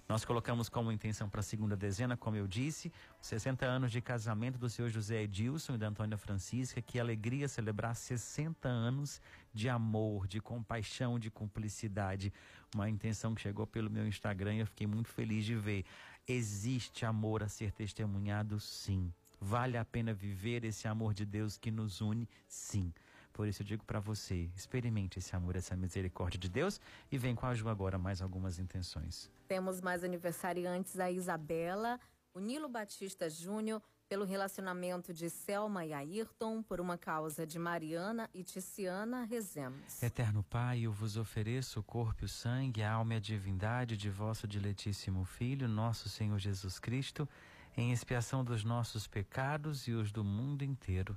Nós 0.08 0.26
colocamos 0.26 0.70
como 0.70 0.92
intenção 0.92 1.30
para 1.30 1.42
a 1.42 1.44
segunda 1.44 1.78
dezena, 1.78 2.18
como 2.18 2.36
eu 2.36 2.48
disse, 2.48 2.92
60 3.22 3.64
anos 3.64 3.92
de 3.92 4.02
casamento 4.02 4.58
do 4.58 4.68
senhor 4.68 4.90
José 4.90 5.22
Edilson 5.22 5.76
e 5.76 5.78
da 5.78 5.88
Antônia 5.88 6.18
Francisca. 6.18 6.82
Que 6.82 7.00
alegria 7.00 7.48
celebrar 7.48 7.96
60 7.96 8.68
anos 8.68 9.22
de 9.54 9.70
amor, 9.70 10.26
de 10.26 10.42
compaixão, 10.42 11.20
de 11.20 11.30
cumplicidade. 11.30 12.34
Uma 12.74 12.90
intenção 12.90 13.36
que 13.36 13.42
chegou 13.42 13.68
pelo 13.68 13.90
meu 13.90 14.08
Instagram 14.08 14.56
e 14.56 14.60
eu 14.62 14.66
fiquei 14.66 14.88
muito 14.88 15.10
feliz 15.10 15.46
de 15.46 15.56
ver. 15.56 15.86
Existe 16.32 17.08
amor 17.08 17.42
a 17.42 17.50
ser 17.50 17.72
testemunhado, 17.72 18.60
sim. 18.60 19.12
Vale 19.42 19.80
a 19.80 19.84
pena 19.84 20.14
viver 20.14 20.64
esse 20.64 20.88
amor 20.88 21.12
de 21.12 21.26
Deus 21.26 21.58
que 21.58 21.72
nos 21.72 22.02
une, 22.02 22.30
sim. 22.48 22.94
Por 23.34 23.48
isso 23.48 23.64
eu 23.64 23.66
digo 23.66 23.84
para 23.84 24.00
você, 24.00 24.48
experimente 24.56 25.18
esse 25.18 25.36
amor, 25.36 25.56
essa 25.56 25.76
misericórdia 25.76 26.40
de 26.40 26.48
Deus 26.48 26.80
e 27.12 27.18
vem 27.18 27.34
com 27.34 27.48
a 27.48 27.56
Ju 27.56 27.68
agora 27.68 27.98
mais 27.98 28.22
algumas 28.22 28.60
intenções. 28.60 29.28
Temos 29.48 29.82
mais 29.82 30.04
aniversariantes 30.04 31.00
a 31.00 31.10
Isabela, 31.10 32.00
o 32.32 32.40
Nilo 32.40 32.70
Batista 32.70 33.28
Júnior, 33.28 33.82
pelo 34.10 34.26
relacionamento 34.26 35.14
de 35.14 35.30
Selma 35.30 35.86
e 35.86 35.94
Ayrton, 35.94 36.64
por 36.64 36.82
uma 36.82 36.98
causa 36.98 37.46
de 37.46 37.60
Mariana 37.60 38.28
e 38.34 38.44
Ticiana 38.44 39.24
Rezemos. 39.24 40.02
Eterno 40.02 40.42
Pai, 40.42 40.82
eu 40.82 40.92
vos 40.92 41.16
ofereço 41.16 41.80
o 41.80 41.84
corpo 41.84 42.24
e 42.24 42.26
o 42.26 42.28
sangue, 42.28 42.82
a 42.82 42.92
alma 42.92 43.14
e 43.14 43.18
a 43.18 43.20
divindade 43.20 43.96
de 43.96 44.10
vosso 44.10 44.48
diletíssimo 44.48 45.24
Filho, 45.26 45.68
nosso 45.68 46.10
Senhor 46.10 46.40
Jesus 46.40 46.80
Cristo, 46.80 47.30
em 47.78 47.92
expiação 47.92 48.44
dos 48.44 48.64
nossos 48.64 49.06
pecados 49.06 49.88
e 49.88 49.92
os 49.92 50.12
do 50.12 50.24
mundo 50.24 50.64
inteiro. 50.64 51.16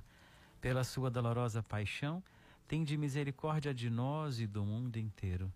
Pela 0.61 0.83
sua 0.83 1.09
dolorosa 1.09 1.63
paixão, 1.63 2.23
tende 2.67 2.95
misericórdia 2.95 3.73
de 3.73 3.89
nós 3.89 4.39
e 4.39 4.45
do 4.45 4.63
mundo 4.63 4.97
inteiro. 4.97 5.51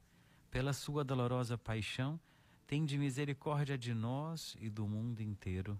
Pela 0.50 0.73
sua 0.73 1.04
dolorosa 1.04 1.56
paixão, 1.56 2.19
tende 2.65 2.97
misericórdia 2.97 3.78
de 3.78 3.93
nós 3.93 4.58
e 4.60 4.71
do 4.71 4.88
mundo 4.88 5.21
inteiro 5.21 5.80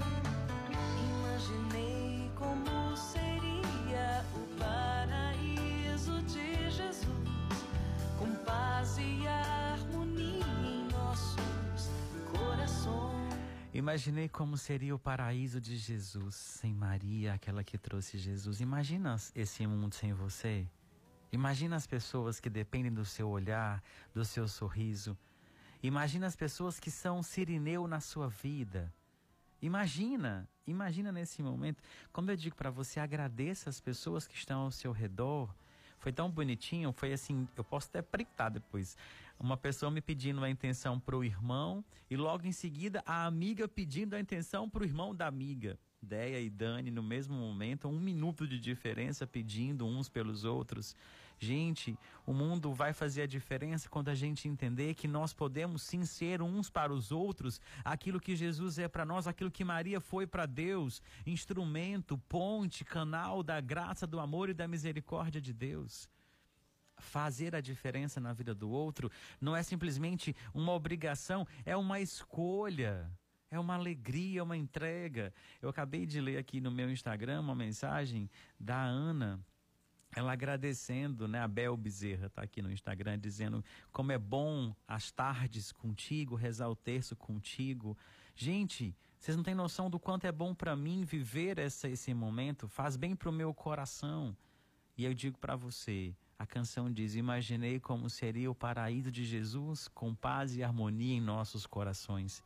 Imaginei 13.81 14.29
como 14.29 14.59
seria 14.59 14.93
o 14.93 14.99
paraíso 14.99 15.59
de 15.59 15.75
Jesus 15.75 16.35
sem 16.35 16.71
Maria, 16.71 17.33
aquela 17.33 17.63
que 17.63 17.79
trouxe 17.79 18.15
Jesus. 18.15 18.61
Imagina 18.61 19.15
esse 19.33 19.65
mundo 19.65 19.95
sem 19.95 20.13
você. 20.13 20.67
Imagina 21.31 21.77
as 21.77 21.87
pessoas 21.87 22.39
que 22.39 22.47
dependem 22.47 22.93
do 22.93 23.03
seu 23.03 23.27
olhar, 23.27 23.81
do 24.13 24.23
seu 24.23 24.47
sorriso. 24.47 25.17
Imagina 25.81 26.27
as 26.27 26.35
pessoas 26.35 26.79
que 26.79 26.91
são 26.91 27.23
sirineu 27.23 27.87
na 27.87 27.99
sua 27.99 28.29
vida. 28.29 28.93
Imagina, 29.59 30.47
imagina 30.67 31.11
nesse 31.11 31.41
momento. 31.41 31.81
Como 32.13 32.29
eu 32.29 32.37
digo 32.37 32.55
para 32.55 32.69
você, 32.69 32.99
agradeça 32.99 33.67
as 33.67 33.79
pessoas 33.81 34.27
que 34.27 34.35
estão 34.35 34.61
ao 34.61 34.71
seu 34.71 34.91
redor. 34.91 35.51
Foi 35.97 36.11
tão 36.11 36.29
bonitinho, 36.29 36.93
foi 36.93 37.13
assim, 37.13 37.47
eu 37.57 37.63
posso 37.63 37.87
até 37.87 38.03
printar 38.03 38.51
depois 38.51 38.95
uma 39.41 39.57
pessoa 39.57 39.89
me 39.89 40.01
pedindo 40.01 40.43
a 40.43 40.49
intenção 40.49 40.99
para 40.99 41.17
o 41.17 41.23
irmão 41.23 41.83
e 42.09 42.15
logo 42.15 42.45
em 42.45 42.51
seguida 42.51 43.01
a 43.07 43.25
amiga 43.25 43.67
pedindo 43.67 44.15
a 44.15 44.19
intenção 44.19 44.69
para 44.69 44.83
o 44.83 44.85
irmão 44.85 45.15
da 45.15 45.25
amiga. 45.25 45.79
Deia 45.99 46.39
e 46.39 46.49
Dani 46.49 46.91
no 46.91 47.01
mesmo 47.01 47.35
momento, 47.35 47.87
um 47.87 47.99
minuto 47.99 48.47
de 48.47 48.59
diferença 48.59 49.25
pedindo 49.25 49.85
uns 49.85 50.07
pelos 50.07 50.45
outros. 50.45 50.95
Gente, 51.39 51.97
o 52.23 52.33
mundo 52.33 52.71
vai 52.71 52.93
fazer 52.93 53.23
a 53.23 53.27
diferença 53.27 53.89
quando 53.89 54.09
a 54.09 54.15
gente 54.15 54.47
entender 54.47 54.93
que 54.93 55.07
nós 55.07 55.33
podemos 55.33 55.81
sim 55.81 56.05
ser 56.05 56.39
uns 56.39 56.69
para 56.69 56.93
os 56.93 57.11
outros 57.11 57.59
aquilo 57.83 58.19
que 58.19 58.35
Jesus 58.35 58.77
é 58.77 58.87
para 58.87 59.05
nós, 59.05 59.25
aquilo 59.25 59.49
que 59.49 59.63
Maria 59.63 59.99
foi 59.99 60.27
para 60.27 60.45
Deus, 60.45 61.01
instrumento, 61.25 62.15
ponte, 62.29 62.85
canal 62.85 63.41
da 63.41 63.59
graça, 63.59 64.05
do 64.05 64.19
amor 64.19 64.49
e 64.49 64.53
da 64.53 64.67
misericórdia 64.67 65.41
de 65.41 65.51
Deus 65.51 66.07
fazer 67.01 67.55
a 67.55 67.61
diferença 67.61 68.19
na 68.19 68.33
vida 68.33 68.53
do 68.53 68.69
outro 68.69 69.11
não 69.39 69.55
é 69.55 69.63
simplesmente 69.63 70.35
uma 70.53 70.71
obrigação, 70.71 71.45
é 71.65 71.75
uma 71.75 71.99
escolha. 71.99 73.09
É 73.53 73.59
uma 73.59 73.75
alegria, 73.75 74.41
uma 74.41 74.55
entrega. 74.55 75.33
Eu 75.61 75.67
acabei 75.67 76.05
de 76.05 76.21
ler 76.21 76.37
aqui 76.37 76.61
no 76.61 76.71
meu 76.71 76.89
Instagram 76.89 77.41
uma 77.41 77.53
mensagem 77.53 78.29
da 78.57 78.81
Ana, 78.81 79.43
ela 80.15 80.31
agradecendo, 80.31 81.27
né? 81.27 81.41
A 81.41 81.49
Bel 81.49 81.75
Bezerra 81.75 82.27
está 82.27 82.43
aqui 82.43 82.61
no 82.61 82.71
Instagram 82.71 83.19
dizendo 83.19 83.63
como 83.91 84.13
é 84.13 84.17
bom 84.17 84.73
as 84.87 85.11
tardes 85.11 85.73
contigo, 85.73 86.35
rezar 86.35 86.69
o 86.69 86.75
terço 86.77 87.13
contigo. 87.13 87.97
Gente, 88.35 88.95
vocês 89.19 89.37
não 89.37 89.43
têm 89.43 89.53
noção 89.53 89.89
do 89.89 89.99
quanto 89.99 90.25
é 90.25 90.31
bom 90.31 90.55
para 90.55 90.75
mim 90.75 91.03
viver 91.03 91.59
essa, 91.59 91.87
esse 91.87 92.13
momento, 92.13 92.67
faz 92.67 92.97
bem 92.97 93.15
para 93.15 93.29
o 93.29 93.33
meu 93.33 93.53
coração. 93.53 94.35
E 94.97 95.05
eu 95.05 95.13
digo 95.13 95.37
para 95.37 95.55
você, 95.55 96.15
a 96.41 96.45
canção 96.45 96.91
diz: 96.91 97.13
Imaginei 97.13 97.79
como 97.79 98.09
seria 98.09 98.49
o 98.49 98.55
paraíso 98.55 99.11
de 99.11 99.23
Jesus 99.23 99.87
com 99.87 100.15
paz 100.15 100.55
e 100.55 100.63
harmonia 100.63 101.15
em 101.15 101.21
nossos 101.21 101.67
corações. 101.67 102.43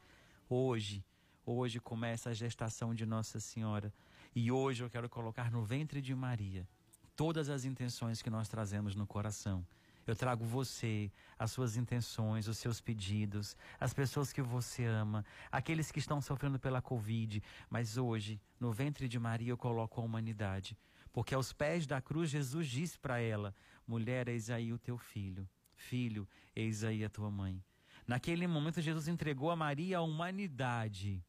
Hoje, 0.50 1.02
hoje 1.46 1.80
começa 1.80 2.30
a 2.30 2.34
gestação 2.34 2.94
de 2.94 3.06
Nossa 3.06 3.40
Senhora. 3.40 3.94
E 4.36 4.52
hoje 4.52 4.84
eu 4.84 4.90
quero 4.90 5.08
colocar 5.08 5.50
no 5.50 5.64
ventre 5.64 6.02
de 6.02 6.14
Maria 6.14 6.68
todas 7.16 7.50
as 7.50 7.64
intenções 7.64 8.22
que 8.22 8.30
nós 8.30 8.50
trazemos 8.50 8.96
no 8.96 9.08
coração. 9.08 9.66
Eu 10.06 10.14
trago 10.14 10.44
você, 10.44 11.10
as 11.40 11.52
suas 11.52 11.78
intenções, 11.78 12.50
os 12.50 12.58
seus 12.58 12.82
pedidos, 12.82 13.56
as 13.80 13.94
pessoas 13.94 14.34
que 14.34 14.42
você 14.42 14.84
ama, 14.84 15.26
aqueles 15.50 15.90
que 15.90 16.00
estão 16.00 16.20
sofrendo 16.20 16.60
pela 16.60 16.82
Covid. 16.82 17.42
Mas 17.70 17.96
hoje, 17.96 18.42
no 18.60 18.74
ventre 18.74 19.08
de 19.08 19.18
Maria, 19.18 19.52
eu 19.54 19.58
coloco 19.58 20.02
a 20.02 20.04
humanidade. 20.04 20.78
Porque 21.15 21.34
aos 21.34 21.54
pés 21.54 21.88
da 21.88 22.01
cruz, 22.01 22.30
Jesus 22.30 22.67
disse 22.67 22.99
para 22.99 23.21
ela: 23.21 23.56
Mulher, 23.88 24.28
eis 24.28 24.49
aí 24.49 24.73
o 24.73 24.78
teu 24.78 24.97
filho. 24.97 25.47
Filho, 25.73 26.28
eis 26.54 26.84
aí 26.84 27.06
a 27.06 27.10
tua 27.10 27.32
mãe. 27.32 27.63
Naquele 28.06 28.45
momento, 28.45 28.82
Jesus 28.82 29.08
entregou 29.08 29.49
a 29.49 29.56
Maria 29.56 29.99
a 29.99 30.01
humanidade. 30.01 31.23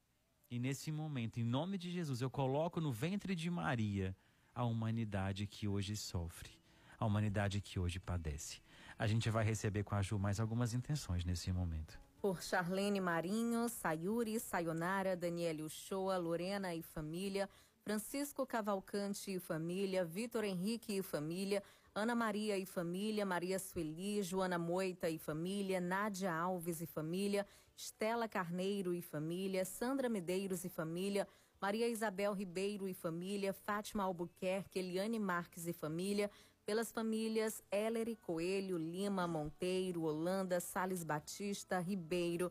E 0.50 0.58
nesse 0.58 0.90
momento, 0.90 1.38
em 1.38 1.44
nome 1.44 1.78
de 1.78 1.88
Jesus, 1.88 2.20
eu 2.20 2.28
coloco 2.28 2.80
no 2.80 2.90
ventre 2.90 3.36
de 3.36 3.48
Maria 3.48 4.16
a 4.52 4.64
humanidade 4.64 5.46
que 5.46 5.68
hoje 5.68 5.96
sofre, 5.96 6.50
a 6.98 7.06
humanidade 7.06 7.60
que 7.60 7.78
hoje 7.78 8.00
padece. 8.00 8.60
A 8.98 9.06
gente 9.06 9.30
vai 9.30 9.44
receber 9.44 9.84
com 9.84 9.94
a 9.94 10.02
Ju 10.02 10.18
mais 10.18 10.40
algumas 10.40 10.74
intenções 10.74 11.24
nesse 11.24 11.52
momento. 11.52 11.96
Por 12.20 12.42
Charlene 12.42 13.00
Marinho, 13.00 13.68
Sayuri, 13.68 14.40
Sayonara, 14.40 15.14
Daniele 15.14 15.62
Uchoa, 15.62 16.16
Lorena 16.16 16.74
e 16.74 16.82
família, 16.82 17.48
Francisco 17.88 18.44
Cavalcante 18.44 19.30
e 19.30 19.38
família, 19.38 20.04
Vitor 20.04 20.42
Henrique 20.42 20.96
e 20.96 21.02
família, 21.02 21.62
Ana 21.94 22.16
Maria 22.16 22.58
e 22.58 22.66
família, 22.66 23.24
Maria 23.24 23.60
Sueli, 23.60 24.20
Joana 24.22 24.58
Moita 24.58 25.08
e 25.08 25.18
família, 25.18 25.80
Nádia 25.80 26.34
Alves 26.34 26.80
e 26.80 26.86
família, 26.86 27.46
Estela 27.76 28.26
Carneiro 28.26 28.92
e 28.92 29.00
família, 29.00 29.64
Sandra 29.64 30.08
Medeiros 30.08 30.64
e 30.64 30.68
família, 30.68 31.28
Maria 31.60 31.86
Isabel 31.86 32.32
Ribeiro 32.32 32.88
e 32.88 32.92
família, 32.92 33.52
Fátima 33.52 34.02
Albuquerque, 34.02 34.80
Eliane 34.80 35.20
Marques 35.20 35.68
e 35.68 35.72
família, 35.72 36.28
pelas 36.64 36.90
famílias 36.90 37.62
Ellery 37.70 38.16
Coelho, 38.16 38.78
Lima 38.78 39.28
Monteiro, 39.28 40.02
Holanda, 40.02 40.58
Sales 40.58 41.04
Batista, 41.04 41.78
Ribeiro, 41.78 42.50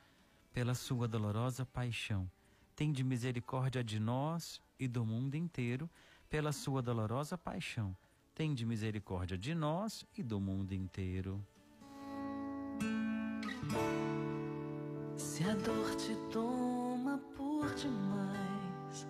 pela 0.53 0.73
sua 0.73 1.07
dolorosa 1.07 1.65
paixão. 1.65 2.29
Tende 2.75 3.03
misericórdia 3.03 3.83
de 3.83 3.99
nós 3.99 4.61
e 4.79 4.87
do 4.87 5.05
mundo 5.05 5.35
inteiro, 5.35 5.89
pela 6.29 6.51
sua 6.51 6.81
dolorosa 6.81 7.37
paixão. 7.37 7.95
Tende 8.33 8.65
misericórdia 8.65 9.37
de 9.37 9.53
nós 9.53 10.05
e 10.17 10.23
do 10.23 10.39
mundo 10.39 10.73
inteiro. 10.73 11.45
Se 15.17 15.43
a 15.43 15.53
dor 15.55 15.95
te 15.95 16.15
toma 16.31 17.17
por 17.35 17.73
demais, 17.75 19.07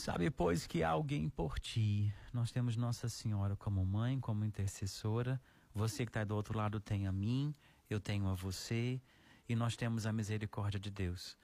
Sabe, 0.00 0.30
pois, 0.30 0.66
que 0.66 0.82
há 0.82 0.88
alguém 0.88 1.28
por 1.28 1.58
ti. 1.58 2.10
Nós 2.32 2.50
temos 2.50 2.74
Nossa 2.74 3.06
Senhora 3.06 3.54
como 3.54 3.84
mãe, 3.84 4.18
como 4.18 4.46
intercessora. 4.46 5.38
Você 5.74 6.06
que 6.06 6.08
está 6.08 6.24
do 6.24 6.34
outro 6.34 6.56
lado 6.56 6.80
tem 6.80 7.06
a 7.06 7.12
mim, 7.12 7.54
eu 7.88 8.00
tenho 8.00 8.26
a 8.26 8.32
você, 8.32 8.98
e 9.46 9.54
nós 9.54 9.76
temos 9.76 10.06
a 10.06 10.12
misericórdia 10.12 10.80
de 10.80 10.90
Deus. 10.90 11.36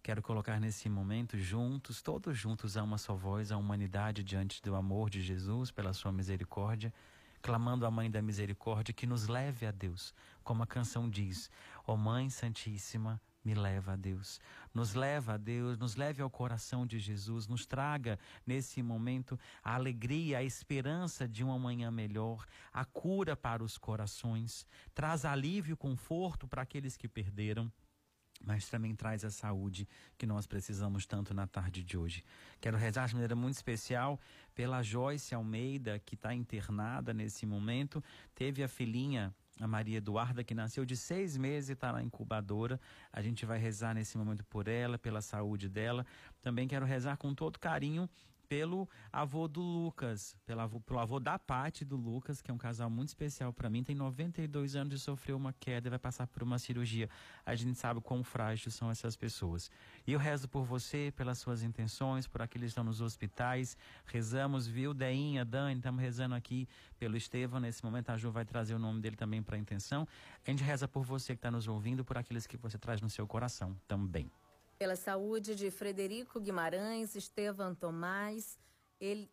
Quero 0.00 0.22
colocar 0.22 0.60
nesse 0.60 0.88
momento 0.88 1.36
juntos, 1.36 2.00
todos 2.02 2.38
juntos, 2.38 2.76
a 2.76 2.84
uma 2.84 2.98
só 2.98 3.16
voz, 3.16 3.50
a 3.50 3.56
humanidade 3.56 4.22
diante 4.22 4.62
do 4.62 4.76
amor 4.76 5.10
de 5.10 5.20
Jesus, 5.20 5.72
pela 5.72 5.92
sua 5.92 6.12
misericórdia 6.12 6.94
clamando 7.42 7.84
a 7.84 7.90
Mãe 7.90 8.10
da 8.10 8.22
Misericórdia 8.22 8.94
que 8.94 9.06
nos 9.06 9.28
leve 9.28 9.66
a 9.66 9.70
Deus, 9.70 10.14
como 10.42 10.62
a 10.62 10.66
canção 10.66 11.10
diz: 11.10 11.50
Ó 11.86 11.92
oh 11.92 11.96
Mãe 11.96 12.30
Santíssima, 12.30 13.20
me 13.44 13.54
leva 13.54 13.92
a 13.92 13.96
Deus. 13.96 14.40
Nos 14.72 14.94
leva 14.94 15.34
a 15.34 15.36
Deus, 15.36 15.78
nos 15.78 15.96
leve 15.96 16.22
ao 16.22 16.30
coração 16.30 16.86
de 16.86 16.98
Jesus, 16.98 17.46
nos 17.46 17.66
traga 17.66 18.18
nesse 18.46 18.82
momento 18.82 19.38
a 19.62 19.74
alegria, 19.74 20.38
a 20.38 20.42
esperança 20.42 21.28
de 21.28 21.44
uma 21.44 21.58
manhã 21.58 21.90
melhor, 21.90 22.46
a 22.72 22.84
cura 22.84 23.36
para 23.36 23.62
os 23.62 23.76
corações, 23.76 24.66
traz 24.94 25.24
alívio, 25.24 25.76
conforto 25.76 26.48
para 26.48 26.62
aqueles 26.62 26.96
que 26.96 27.08
perderam 27.08 27.70
mas 28.46 28.68
também 28.68 28.94
traz 28.94 29.24
a 29.24 29.30
saúde 29.30 29.88
que 30.18 30.26
nós 30.26 30.46
precisamos 30.46 31.06
tanto 31.06 31.32
na 31.32 31.46
tarde 31.46 31.82
de 31.82 31.96
hoje. 31.96 32.24
Quero 32.60 32.76
rezar 32.76 33.08
de 33.08 33.14
maneira 33.14 33.34
muito 33.34 33.54
especial 33.54 34.20
pela 34.54 34.82
Joyce 34.82 35.34
Almeida, 35.34 35.98
que 35.98 36.14
está 36.14 36.34
internada 36.34 37.14
nesse 37.14 37.46
momento. 37.46 38.02
Teve 38.34 38.62
a 38.62 38.68
filhinha, 38.68 39.34
a 39.60 39.66
Maria 39.66 39.98
Eduarda, 39.98 40.42
que 40.42 40.54
nasceu 40.54 40.84
de 40.84 40.96
seis 40.96 41.36
meses 41.36 41.70
e 41.70 41.72
está 41.72 41.92
na 41.92 42.02
incubadora. 42.02 42.80
A 43.12 43.22
gente 43.22 43.46
vai 43.46 43.58
rezar 43.58 43.94
nesse 43.94 44.18
momento 44.18 44.44
por 44.44 44.68
ela, 44.68 44.98
pela 44.98 45.22
saúde 45.22 45.68
dela. 45.68 46.04
Também 46.42 46.66
quero 46.66 46.84
rezar 46.84 47.16
com 47.16 47.34
todo 47.34 47.58
carinho 47.58 48.08
pelo 48.48 48.88
avô 49.12 49.48
do 49.48 49.60
Lucas, 49.60 50.36
pelo 50.44 50.60
avô, 50.60 50.80
pelo 50.80 50.98
avô 51.00 51.18
da 51.20 51.38
parte 51.38 51.84
do 51.84 51.96
Lucas, 51.96 52.40
que 52.40 52.50
é 52.50 52.54
um 52.54 52.58
casal 52.58 52.88
muito 52.90 53.08
especial 53.08 53.52
para 53.52 53.70
mim, 53.70 53.82
tem 53.82 53.94
92 53.94 54.76
anos 54.76 54.94
e 54.94 54.98
sofreu 54.98 55.36
uma 55.36 55.52
queda 55.52 55.88
e 55.88 55.90
vai 55.90 55.98
passar 55.98 56.26
por 56.26 56.42
uma 56.42 56.58
cirurgia. 56.58 57.08
A 57.44 57.54
gente 57.54 57.78
sabe 57.78 58.00
quão 58.00 58.22
frágeis 58.22 58.74
são 58.74 58.90
essas 58.90 59.16
pessoas. 59.16 59.70
E 60.06 60.12
eu 60.12 60.18
rezo 60.18 60.48
por 60.48 60.64
você, 60.64 61.12
pelas 61.16 61.38
suas 61.38 61.62
intenções, 61.62 62.26
por 62.26 62.42
aqueles 62.42 62.66
que 62.66 62.70
estão 62.70 62.84
nos 62.84 63.00
hospitais. 63.00 63.76
Rezamos, 64.06 64.66
viu, 64.66 64.92
Deinha, 64.94 65.44
Dani, 65.44 65.76
estamos 65.76 66.00
rezando 66.00 66.34
aqui 66.34 66.68
pelo 66.98 67.16
Estevão. 67.16 67.60
Nesse 67.60 67.84
momento 67.84 68.10
a 68.10 68.16
Ju 68.16 68.30
vai 68.30 68.44
trazer 68.44 68.74
o 68.74 68.78
nome 68.78 69.00
dele 69.00 69.16
também 69.16 69.42
para 69.42 69.56
a 69.56 69.58
intenção. 69.58 70.06
A 70.46 70.50
gente 70.50 70.62
reza 70.62 70.86
por 70.86 71.02
você 71.04 71.34
que 71.34 71.38
está 71.38 71.50
nos 71.50 71.68
ouvindo, 71.68 72.04
por 72.04 72.18
aqueles 72.18 72.46
que 72.46 72.56
você 72.56 72.78
traz 72.78 73.00
no 73.00 73.10
seu 73.10 73.26
coração 73.26 73.76
também. 73.88 74.30
Pela 74.78 74.96
saúde 74.96 75.54
de 75.54 75.70
Frederico 75.70 76.40
Guimarães, 76.40 77.14
Estevam 77.14 77.74
Tomás, 77.74 78.58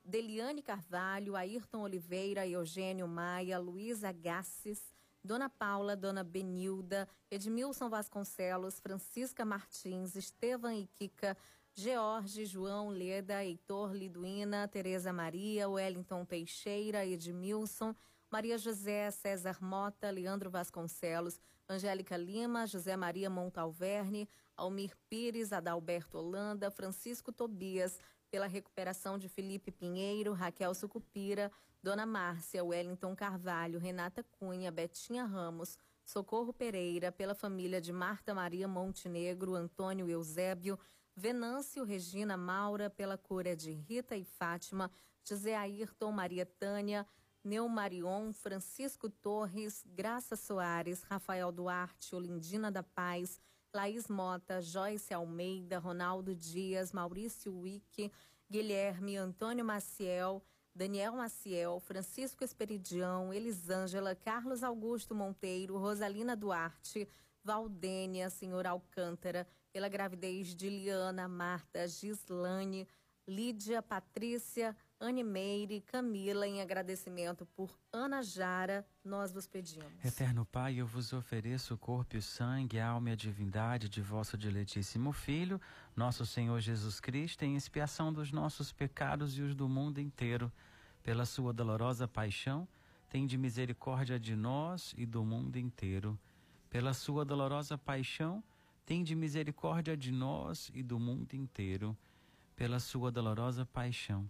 Deliane 0.05 0.61
Carvalho, 0.61 1.35
Ayrton 1.35 1.81
Oliveira, 1.81 2.47
Eugênio 2.47 3.07
Maia, 3.07 3.57
Luísa 3.57 4.11
Gassis, 4.11 4.93
Dona 5.23 5.49
Paula, 5.49 5.95
Dona 5.95 6.23
Benilda, 6.23 7.07
Edmilson 7.29 7.89
Vasconcelos, 7.89 8.79
Francisca 8.79 9.43
Martins, 9.43 10.15
Estevam 10.15 10.73
e 10.73 10.87
Kika, 10.87 11.35
George, 11.73 12.45
João, 12.45 12.89
Leda, 12.89 13.43
Heitor, 13.43 13.93
Liduína, 13.93 14.67
Tereza 14.67 15.11
Maria, 15.11 15.69
Wellington 15.69 16.25
Teixeira, 16.25 17.05
Edmilson, 17.05 17.95
Maria 18.29 18.57
José, 18.57 19.09
César 19.11 19.57
Mota, 19.61 20.09
Leandro 20.11 20.49
Vasconcelos, 20.49 21.39
Angélica 21.67 22.17
Lima, 22.17 22.65
José 22.65 22.97
Maria 22.97 23.29
Montalverne, 23.29 24.27
Almir 24.62 24.95
Pires, 25.09 25.51
Adalberto 25.51 26.20
Holanda, 26.20 26.70
Francisco 26.70 27.32
Tobias, 27.32 27.99
pela 28.30 28.45
recuperação 28.45 29.18
de 29.18 29.28
Felipe 29.28 29.72
Pinheiro, 29.72 30.34
Raquel 30.34 30.74
Sucupira, 30.76 31.51
Dona 31.82 32.05
Márcia, 32.05 32.64
Wellington 32.64 33.16
Carvalho, 33.16 33.80
Renata 33.80 34.24
Cunha, 34.24 34.72
Betinha 34.72 35.26
Ramos, 35.26 35.78
Socorro 36.05 36.53
Pereira, 36.53 37.12
pela 37.12 37.34
família 37.34 37.82
de 37.82 37.91
Marta 37.91 38.36
Maria 38.36 38.68
Montenegro, 38.68 39.55
Antônio 39.55 40.07
Eusébio, 40.07 40.78
Venâncio 41.16 41.84
Regina 41.84 42.38
Maura, 42.38 42.89
pela 42.89 43.18
cura 43.18 43.55
de 43.55 43.72
Rita 43.72 44.16
e 44.16 44.24
Fátima, 44.24 44.91
José 45.28 45.55
Ayrton, 45.55 46.12
Maria 46.12 46.45
Tânia, 46.45 47.05
Neumarion, 47.43 48.32
Francisco 48.32 49.09
Torres, 49.09 49.84
Graça 49.88 50.36
Soares, 50.36 51.01
Rafael 51.01 51.51
Duarte, 51.51 52.16
Olindina 52.16 52.72
da 52.72 52.84
Paz, 52.84 53.39
Laís 53.74 54.09
Mota, 54.09 54.61
Joyce 54.61 55.13
Almeida, 55.13 55.80
Ronaldo 55.80 56.36
Dias, 56.36 56.91
Maurício 56.91 57.53
Wick, 57.53 58.11
Guilherme, 58.49 59.15
Antônio 59.15 59.63
Maciel, 59.63 60.43
Daniel 60.76 61.13
Maciel, 61.13 61.80
Francisco 61.80 62.43
Esperidião, 62.43 63.34
Elisângela, 63.34 64.13
Carlos 64.13 64.61
Augusto 64.61 65.15
Monteiro, 65.15 65.78
Rosalina 65.78 66.36
Duarte, 66.36 67.07
Valdênia, 67.43 68.30
Senhor 68.30 68.67
Alcântara, 68.67 69.47
pela 69.72 69.88
gravidez 69.88 70.53
de 70.53 70.69
Liana, 70.69 71.30
Marta, 71.30 71.88
Gislane, 71.88 72.86
Lídia, 73.26 73.82
Patrícia, 73.82 74.76
Anne 75.03 75.23
Meire, 75.23 75.81
Camila, 75.81 76.47
em 76.47 76.61
agradecimento 76.61 77.43
por 77.55 77.75
Ana 77.91 78.21
Jara, 78.21 78.85
nós 79.03 79.33
vos 79.33 79.47
pedimos. 79.47 79.91
Eterno 80.05 80.45
Pai, 80.45 80.75
eu 80.75 80.85
vos 80.85 81.11
ofereço 81.11 81.73
o 81.73 81.77
corpo 81.77 82.15
e 82.15 82.19
o 82.19 82.21
sangue, 82.21 82.79
a 82.79 82.87
alma 82.87 83.09
e 83.09 83.13
a 83.13 83.15
divindade 83.15 83.89
de 83.89 83.99
vosso 83.99 84.37
diletíssimo 84.37 85.11
Filho, 85.11 85.59
nosso 85.95 86.23
Senhor 86.23 86.59
Jesus 86.59 86.99
Cristo, 86.99 87.43
em 87.43 87.55
expiação 87.55 88.13
dos 88.13 88.31
nossos 88.31 88.71
pecados 88.71 89.35
e 89.39 89.41
os 89.41 89.55
do 89.55 89.67
mundo 89.67 89.99
inteiro. 89.99 90.51
Pela 91.01 91.25
sua 91.25 91.51
dolorosa 91.51 92.07
paixão, 92.07 92.67
tem 93.09 93.25
de 93.25 93.39
misericórdia 93.39 94.19
de 94.19 94.35
nós 94.35 94.93
e 94.95 95.07
do 95.07 95.25
mundo 95.25 95.57
inteiro. 95.57 96.17
Pela 96.69 96.93
sua 96.93 97.25
dolorosa 97.25 97.75
paixão, 97.75 98.43
tem 98.85 99.03
de 99.03 99.15
misericórdia 99.15 99.97
de 99.97 100.11
nós 100.11 100.69
e 100.75 100.83
do 100.83 100.99
mundo 100.99 101.33
inteiro. 101.33 101.97
Pela 102.55 102.79
sua 102.79 103.11
dolorosa 103.11 103.65
paixão, 103.65 104.29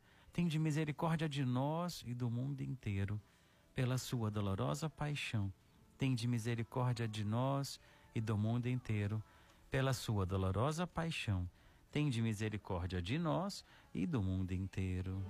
Tende 0.33 0.57
misericórdia 0.57 1.27
de 1.27 1.43
nós 1.43 2.03
e 2.07 2.13
do 2.13 2.29
mundo 2.29 2.61
inteiro, 2.61 3.19
pela 3.75 3.97
sua 3.97 4.31
dolorosa 4.31 4.89
paixão. 4.89 5.51
Tende 5.97 6.25
misericórdia 6.27 7.05
de 7.07 7.25
nós 7.25 7.79
e 8.15 8.21
do 8.21 8.37
mundo 8.37 8.67
inteiro, 8.67 9.21
pela 9.69 9.93
sua 9.93 10.25
dolorosa 10.25 10.87
paixão. 10.87 11.49
Tende 11.91 12.21
misericórdia 12.21 13.01
de 13.01 13.19
nós 13.19 13.65
e 13.93 14.07
do 14.07 14.23
mundo 14.23 14.53
inteiro. 14.53 15.21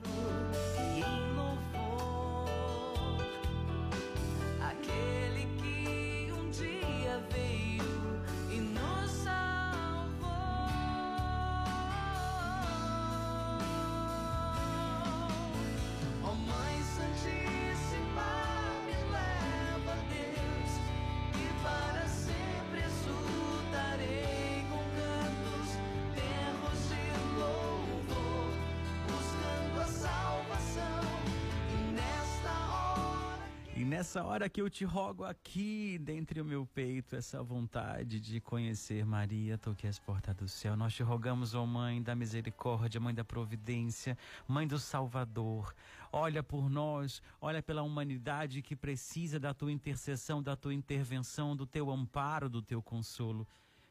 Nessa 34.12 34.26
hora 34.26 34.50
que 34.50 34.62
eu 34.62 34.70
te 34.70 34.84
rogo 34.84 35.24
aqui, 35.24 35.98
dentre 35.98 36.42
o 36.42 36.44
meu 36.44 36.66
peito, 36.66 37.16
essa 37.16 37.42
vontade 37.42 38.20
de 38.20 38.42
conhecer 38.42 39.06
Maria, 39.06 39.58
toque 39.58 39.88
as 39.88 40.00
portas 40.00 40.36
do 40.36 40.50
céu. 40.50 40.76
Nós 40.76 40.94
te 40.94 41.02
rogamos, 41.02 41.56
ó 41.56 41.64
oh 41.64 41.66
Mãe 41.66 42.04
da 42.04 42.14
misericórdia, 42.14 43.00
Mãe 43.00 43.14
da 43.16 43.24
providência, 43.24 44.18
Mãe 44.46 44.68
do 44.68 44.78
Salvador. 44.78 45.74
Olha 46.12 46.44
por 46.44 46.70
nós, 46.70 47.22
olha 47.40 47.64
pela 47.64 47.84
humanidade 47.84 48.62
que 48.62 48.76
precisa 48.76 49.40
da 49.40 49.54
tua 49.54 49.72
intercessão, 49.72 50.44
da 50.44 50.58
tua 50.58 50.74
intervenção, 50.74 51.56
do 51.56 51.66
teu 51.66 51.90
amparo, 51.90 52.50
do 52.50 52.62
teu 52.62 52.82
consolo. 52.82 53.48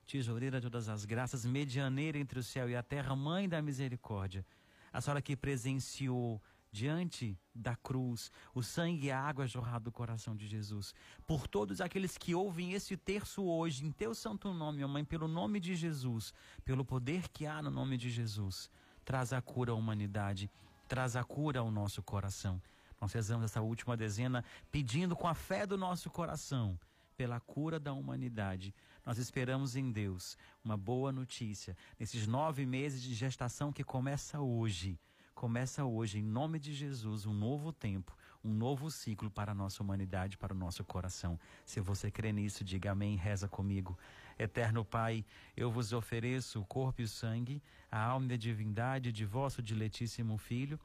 Tesoureira 0.06 0.60
de 0.60 0.66
todas 0.66 0.90
as 0.90 1.06
graças, 1.06 1.46
medianeira 1.46 2.18
entre 2.18 2.40
o 2.40 2.42
céu 2.42 2.68
e 2.68 2.76
a 2.76 2.82
terra, 2.82 3.16
Mãe 3.16 3.48
da 3.48 3.62
misericórdia. 3.62 4.44
A 4.92 5.00
senhora 5.00 5.22
que 5.22 5.34
presenciou 5.34 6.42
diante 6.72 7.38
da 7.54 7.74
cruz, 7.74 8.30
o 8.54 8.62
sangue 8.62 9.08
e 9.08 9.10
a 9.10 9.20
água 9.20 9.46
jorrado 9.46 9.84
do 9.84 9.92
coração 9.92 10.36
de 10.36 10.46
Jesus. 10.46 10.94
Por 11.26 11.48
todos 11.48 11.80
aqueles 11.80 12.16
que 12.16 12.34
ouvem 12.34 12.72
esse 12.72 12.96
terço 12.96 13.42
hoje, 13.42 13.84
em 13.84 13.90
teu 13.90 14.14
santo 14.14 14.52
nome, 14.52 14.84
ó 14.84 14.88
Mãe, 14.88 15.04
pelo 15.04 15.26
nome 15.26 15.58
de 15.58 15.74
Jesus, 15.74 16.32
pelo 16.64 16.84
poder 16.84 17.28
que 17.28 17.46
há 17.46 17.60
no 17.60 17.70
nome 17.70 17.96
de 17.96 18.10
Jesus, 18.10 18.70
traz 19.04 19.32
a 19.32 19.42
cura 19.42 19.72
à 19.72 19.74
humanidade, 19.74 20.50
traz 20.86 21.16
a 21.16 21.24
cura 21.24 21.60
ao 21.60 21.70
nosso 21.70 22.02
coração. 22.02 22.62
Nós 23.00 23.12
rezamos 23.12 23.46
essa 23.46 23.60
última 23.60 23.96
dezena 23.96 24.44
pedindo 24.70 25.16
com 25.16 25.26
a 25.26 25.34
fé 25.34 25.66
do 25.66 25.76
nosso 25.76 26.10
coração 26.10 26.78
pela 27.16 27.40
cura 27.40 27.80
da 27.80 27.92
humanidade. 27.92 28.74
Nós 29.04 29.18
esperamos 29.18 29.74
em 29.74 29.90
Deus 29.90 30.38
uma 30.64 30.76
boa 30.76 31.10
notícia 31.10 31.76
nesses 31.98 32.26
nove 32.26 32.64
meses 32.64 33.02
de 33.02 33.14
gestação 33.14 33.72
que 33.72 33.82
começa 33.82 34.40
hoje 34.40 34.98
Começa 35.40 35.86
hoje, 35.86 36.18
em 36.18 36.22
nome 36.22 36.58
de 36.58 36.74
Jesus, 36.74 37.24
um 37.24 37.32
novo 37.32 37.72
tempo, 37.72 38.14
um 38.44 38.52
novo 38.52 38.90
ciclo 38.90 39.30
para 39.30 39.52
a 39.52 39.54
nossa 39.54 39.82
humanidade, 39.82 40.36
para 40.36 40.52
o 40.52 40.56
nosso 40.56 40.84
coração. 40.84 41.40
Se 41.64 41.80
você 41.80 42.10
crê 42.10 42.30
nisso, 42.30 42.62
diga 42.62 42.90
amém, 42.92 43.16
reza 43.16 43.48
comigo. 43.48 43.98
Eterno 44.38 44.84
Pai, 44.84 45.24
eu 45.56 45.70
vos 45.70 45.94
ofereço 45.94 46.60
o 46.60 46.66
corpo 46.66 47.00
e 47.00 47.04
o 47.04 47.08
sangue, 47.08 47.62
a 47.90 48.04
alma 48.04 48.32
e 48.32 48.34
a 48.34 48.36
divindade 48.36 49.10
de 49.10 49.24
vosso 49.24 49.62
diletíssimo 49.62 50.36
Filho, 50.36 50.78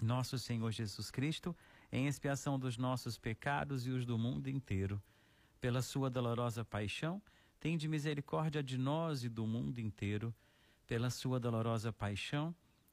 nosso 0.00 0.38
Senhor 0.38 0.70
Jesus 0.70 1.10
Cristo, 1.10 1.52
em 1.90 2.06
expiação 2.06 2.60
dos 2.60 2.78
nossos 2.78 3.18
pecados 3.18 3.88
e 3.88 3.90
os 3.90 4.06
do 4.06 4.16
mundo 4.16 4.48
inteiro. 4.48 5.02
Pela 5.60 5.82
sua 5.82 6.08
dolorosa 6.08 6.64
paixão, 6.64 7.20
tende 7.58 7.88
misericórdia 7.88 8.62
de 8.62 8.78
nós 8.78 9.24
e 9.24 9.28
do 9.28 9.48
mundo 9.48 9.80
inteiro. 9.80 10.32
Pela 10.86 11.10
sua 11.10 11.40
dolorosa 11.40 11.92
paixão, 11.92 12.54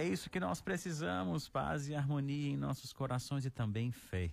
É 0.00 0.08
isso 0.08 0.30
que 0.30 0.40
nós 0.40 0.60
precisamos: 0.60 1.48
paz 1.48 1.88
e 1.88 1.94
harmonia 1.94 2.50
em 2.52 2.56
nossos 2.56 2.92
corações 2.92 3.44
e 3.44 3.50
também 3.50 3.92
fé. 3.92 4.30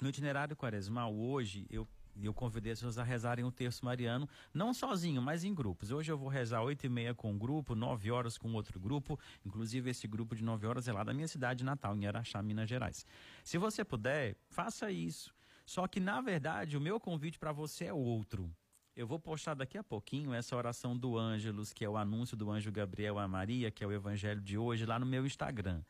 No 0.00 0.08
itinerário 0.08 0.54
quaresmal, 0.54 1.12
hoje, 1.12 1.66
eu, 1.68 1.84
eu 2.22 2.32
convidei 2.32 2.70
as 2.70 2.78
pessoas 2.78 2.96
a 2.96 3.02
rezarem 3.02 3.44
o 3.44 3.50
terço 3.50 3.84
mariano, 3.84 4.28
não 4.52 4.72
sozinho, 4.72 5.20
mas 5.20 5.42
em 5.42 5.52
grupos. 5.52 5.90
Hoje 5.90 6.12
eu 6.12 6.16
vou 6.16 6.28
rezar 6.28 6.62
oito 6.62 6.86
e 6.86 6.88
meia 6.88 7.12
com 7.12 7.32
um 7.32 7.36
grupo, 7.36 7.74
nove 7.74 8.12
horas 8.12 8.38
com 8.38 8.52
outro 8.52 8.78
grupo. 8.78 9.18
Inclusive, 9.44 9.90
esse 9.90 10.06
grupo 10.06 10.36
de 10.36 10.44
nove 10.44 10.64
horas 10.64 10.86
é 10.86 10.92
lá 10.92 11.02
da 11.02 11.12
minha 11.12 11.26
cidade 11.26 11.64
natal, 11.64 11.96
em 11.96 12.06
Araxá, 12.06 12.40
Minas 12.40 12.68
Gerais. 12.68 13.04
Se 13.42 13.58
você 13.58 13.84
puder, 13.84 14.36
faça 14.48 14.92
isso. 14.92 15.34
Só 15.66 15.88
que, 15.88 15.98
na 15.98 16.20
verdade, 16.20 16.76
o 16.76 16.80
meu 16.80 17.00
convite 17.00 17.36
para 17.36 17.50
você 17.50 17.86
é 17.86 17.92
outro. 17.92 18.48
Eu 18.96 19.08
vou 19.08 19.18
postar 19.18 19.54
daqui 19.54 19.76
a 19.76 19.82
pouquinho 19.82 20.32
essa 20.32 20.54
oração 20.54 20.96
do 20.96 21.18
Ângelus, 21.18 21.72
que 21.72 21.84
é 21.84 21.88
o 21.88 21.96
anúncio 21.96 22.36
do 22.36 22.48
anjo 22.48 22.70
Gabriel 22.70 23.18
a 23.18 23.26
Maria, 23.26 23.68
que 23.68 23.82
é 23.82 23.86
o 23.86 23.90
evangelho 23.90 24.40
de 24.40 24.56
hoje, 24.56 24.86
lá 24.86 25.00
no 25.00 25.06
meu 25.06 25.26
Instagram. 25.26 25.82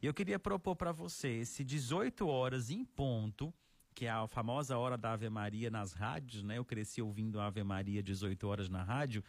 E 0.00 0.06
eu 0.06 0.14
queria 0.14 0.38
propor 0.38 0.76
para 0.76 0.92
você, 0.92 1.44
se 1.44 1.64
18 1.64 2.28
horas 2.28 2.70
em 2.70 2.84
ponto, 2.84 3.52
que 3.92 4.06
é 4.06 4.10
a 4.10 4.28
famosa 4.28 4.78
hora 4.78 4.96
da 4.96 5.14
Ave 5.14 5.28
Maria 5.28 5.68
nas 5.68 5.94
rádios, 5.94 6.44
né? 6.44 6.56
Eu 6.56 6.64
cresci 6.64 7.02
ouvindo 7.02 7.40
a 7.40 7.46
Ave 7.46 7.64
Maria 7.64 8.00
18 8.00 8.46
horas 8.46 8.68
na 8.68 8.84
rádio. 8.84 9.24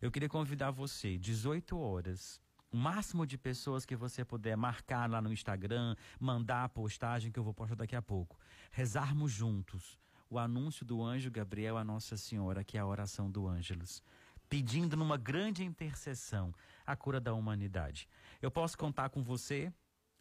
Eu 0.00 0.10
queria 0.10 0.28
convidar 0.28 0.70
você, 0.70 1.18
18 1.18 1.78
horas, 1.78 2.40
o 2.72 2.78
máximo 2.78 3.26
de 3.26 3.36
pessoas 3.36 3.84
que 3.84 3.94
você 3.94 4.24
puder 4.24 4.56
marcar 4.56 5.10
lá 5.10 5.20
no 5.20 5.30
Instagram, 5.30 5.94
mandar 6.18 6.64
a 6.64 6.68
postagem 6.68 7.30
que 7.30 7.38
eu 7.38 7.44
vou 7.44 7.52
postar 7.52 7.74
daqui 7.74 7.94
a 7.94 8.00
pouco. 8.00 8.38
Rezarmos 8.70 9.30
juntos 9.30 9.98
o 10.30 10.38
anúncio 10.38 10.86
do 10.86 11.02
anjo 11.02 11.30
Gabriel 11.30 11.76
a 11.76 11.84
Nossa 11.84 12.16
Senhora, 12.16 12.62
que 12.62 12.78
é 12.78 12.80
a 12.80 12.86
oração 12.86 13.28
do 13.28 13.48
Ângelus, 13.48 14.02
pedindo 14.48 14.96
numa 14.96 15.16
grande 15.16 15.64
intercessão 15.64 16.54
a 16.86 16.94
cura 16.94 17.20
da 17.20 17.34
humanidade. 17.34 18.08
Eu 18.40 18.50
posso 18.50 18.78
contar 18.78 19.10
com 19.10 19.22
você? 19.22 19.72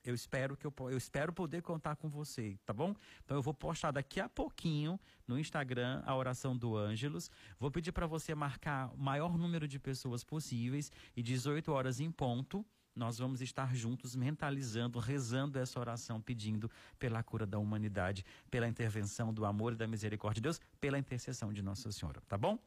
Eu 0.04 0.16
espero 0.16 0.58
que 0.58 0.66
eu, 0.66 0.74
eu 0.80 0.98
espero 0.98 1.32
poder 1.32 1.62
contar 1.62 1.96
com 1.96 2.10
você, 2.10 2.58
tá 2.66 2.74
bom? 2.74 2.96
Então 3.24 3.38
eu 3.38 3.42
vou 3.42 3.54
postar 3.54 3.92
daqui 3.92 4.20
a 4.20 4.28
pouquinho 4.28 5.00
no 5.28 5.38
Instagram 5.38 6.02
a 6.06 6.16
oração 6.16 6.58
do 6.58 6.76
Ângelus. 6.76 7.30
Vou 7.60 7.70
pedir 7.70 7.92
para 7.92 8.08
você 8.08 8.34
marcar 8.34 8.92
o 8.94 8.98
maior 8.98 9.38
número 9.38 9.68
de 9.68 9.78
pessoas 9.78 10.24
possíveis 10.24 10.92
e 11.16 11.22
18 11.22 11.72
horas 11.72 12.00
em 12.00 12.10
ponto. 12.12 12.66
Nós 12.96 13.18
vamos 13.18 13.42
estar 13.42 13.76
juntos 13.76 14.16
mentalizando, 14.16 15.00
rezando 15.00 15.58
essa 15.58 15.80
oração, 15.80 16.20
pedindo 16.22 16.70
pela 16.98 17.24
cura 17.24 17.46
da 17.46 17.58
humanidade, 17.58 18.26
pela 18.50 18.68
intervenção 18.68 19.34
do 19.34 19.46
amor 19.46 19.74
e 19.74 19.76
da 19.76 19.88
misericórdia 19.88 20.42
de 20.42 20.44
Deus, 20.44 20.60
pela 20.82 21.00
intercessão 21.00 21.54
de 21.54 21.62
Nossa 21.62 21.92
Senhora, 21.92 22.22
tá 22.28 22.38
bom? 22.38 22.60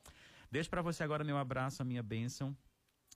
Deixo 0.50 0.68
para 0.68 0.82
você 0.82 1.02
agora 1.02 1.24
meu 1.24 1.38
abraço, 1.38 1.82
a 1.82 1.84
minha 1.84 2.02
bênção, 2.02 2.56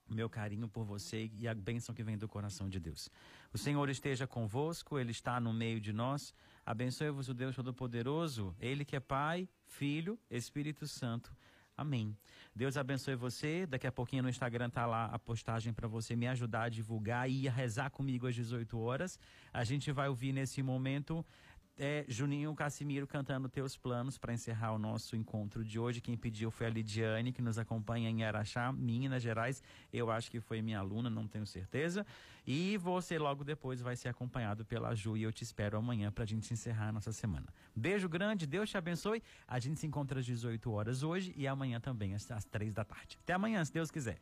meu 0.09 0.29
carinho 0.29 0.69
por 0.69 0.85
você 0.85 1.31
e 1.35 1.49
a 1.49 1.55
bênção 1.55 1.95
que 1.95 2.03
vem 2.03 2.17
do 2.17 2.29
coração 2.29 2.69
de 2.69 2.79
Deus. 2.79 3.11
O 3.53 3.59
Senhor 3.59 3.89
esteja 3.89 4.27
convosco, 4.27 4.99
Ele 4.99 5.11
está 5.11 5.41
no 5.41 5.53
meio 5.53 5.81
de 5.81 5.93
nós. 5.93 6.35
Abençoe-vos 6.65 7.29
o 7.29 7.35
Deus 7.35 7.55
Todo-Poderoso, 7.55 8.55
Ele 8.61 8.85
que 8.85 8.97
é 8.97 9.01
Pai, 9.01 9.49
Filho, 9.67 10.19
Espírito 10.31 10.87
Santo. 10.87 11.35
Amém. 11.77 12.17
Deus 12.55 12.77
abençoe 12.79 13.15
você. 13.15 13.67
Daqui 13.67 13.87
a 13.87 13.93
pouquinho 13.93 14.23
no 14.23 14.31
Instagram 14.31 14.71
tá 14.71 14.87
lá 14.87 15.07
a 15.07 15.19
postagem 15.19 15.75
para 15.75 15.87
você 15.87 16.17
me 16.17 16.27
ajudar 16.27 16.63
a 16.63 16.69
divulgar 16.71 17.29
e 17.29 17.47
a 17.47 17.53
rezar 17.53 17.91
comigo 17.91 18.27
às 18.27 18.35
18 18.35 18.79
horas. 18.79 19.19
A 19.53 19.63
gente 19.63 19.93
vai 19.93 20.09
ouvir 20.09 20.33
nesse 20.33 20.63
momento 20.63 21.25
é, 21.79 22.05
Juninho 22.09 22.55
Cassimiro 22.55 23.07
cantando 23.07 23.49
Teus 23.49 23.77
Planos 23.77 24.17
para 24.19 24.33
encerrar 24.33 24.73
o 24.73 24.79
nosso 24.79 25.17
encontro 25.17 25.65
de 25.65 25.79
hoje. 25.79 26.01
Quem 26.01 26.17
pediu 26.17 26.51
foi 26.51 26.67
a 26.67 26.71
Lidiane, 26.71 27.33
que 27.33 27.43
nos 27.43 27.59
acompanha 27.59 28.09
em 28.09 28.25
Araxá, 28.25 28.73
Minas 28.73 29.23
Gerais. 29.23 29.63
Eu 29.93 30.11
acho 30.11 30.31
que 30.31 30.41
foi 30.41 30.63
minha 30.63 30.79
aluna, 30.79 31.11
não 31.11 31.27
tenho 31.27 31.47
certeza. 31.47 32.07
E 32.47 32.77
você 32.79 33.19
logo 33.19 33.45
depois 33.45 33.81
vai 33.81 33.97
ser 33.97 34.09
acompanhado 34.09 34.65
pela 34.65 34.95
Ju 34.95 35.17
e 35.17 35.23
eu 35.23 35.33
te 35.33 35.43
espero 35.43 35.77
amanhã 35.77 36.11
para 36.11 36.25
a 36.25 36.27
gente 36.27 36.53
encerrar 36.53 36.89
a 36.89 36.93
nossa 36.93 37.13
semana. 37.13 37.47
Beijo 37.75 38.09
grande, 38.09 38.47
Deus 38.47 38.71
te 38.71 38.79
abençoe. 38.79 39.23
A 39.47 39.59
gente 39.59 39.81
se 39.81 39.87
encontra 39.87 40.21
às 40.21 40.27
18 40.27 40.71
horas 40.71 41.03
hoje 41.03 41.35
e 41.37 41.47
amanhã 41.47 41.81
também 41.81 42.15
às, 42.15 42.31
às 42.31 42.45
3 42.45 42.73
da 42.73 42.85
tarde. 42.85 43.19
Até 43.23 43.33
amanhã, 43.33 43.65
se 43.65 43.73
Deus 43.73 43.91
quiser. 43.91 44.21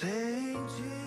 Saint 0.00 0.66
Jesus. 0.76 1.03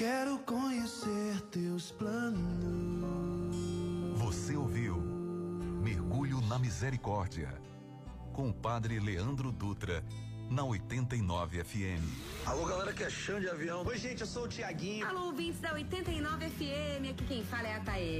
quero 0.00 0.38
conhecer 0.38 1.38
teus 1.50 1.92
planos. 1.92 3.54
Você 4.14 4.56
ouviu 4.56 4.96
Mergulho 4.96 6.40
na 6.40 6.58
Misericórdia 6.58 7.52
com 8.32 8.48
o 8.48 8.54
padre 8.54 8.98
Leandro 8.98 9.52
Dutra 9.52 10.02
na 10.48 10.64
89 10.64 11.62
FM. 11.62 12.02
Alô, 12.46 12.64
galera 12.64 12.94
que 12.94 13.04
é 13.04 13.10
chão 13.10 13.38
de 13.38 13.50
avião. 13.50 13.84
Oi, 13.86 13.98
gente, 13.98 14.22
eu 14.22 14.26
sou 14.26 14.44
o 14.44 14.48
Tiaguinho. 14.48 15.06
Alô, 15.06 15.26
ouvintes 15.26 15.60
da 15.60 15.74
89 15.74 16.48
FM. 16.48 17.10
Aqui 17.10 17.24
quem 17.28 17.44
fala 17.44 17.68
é 17.68 17.76
a 17.76 17.80
Taê. 17.80 18.18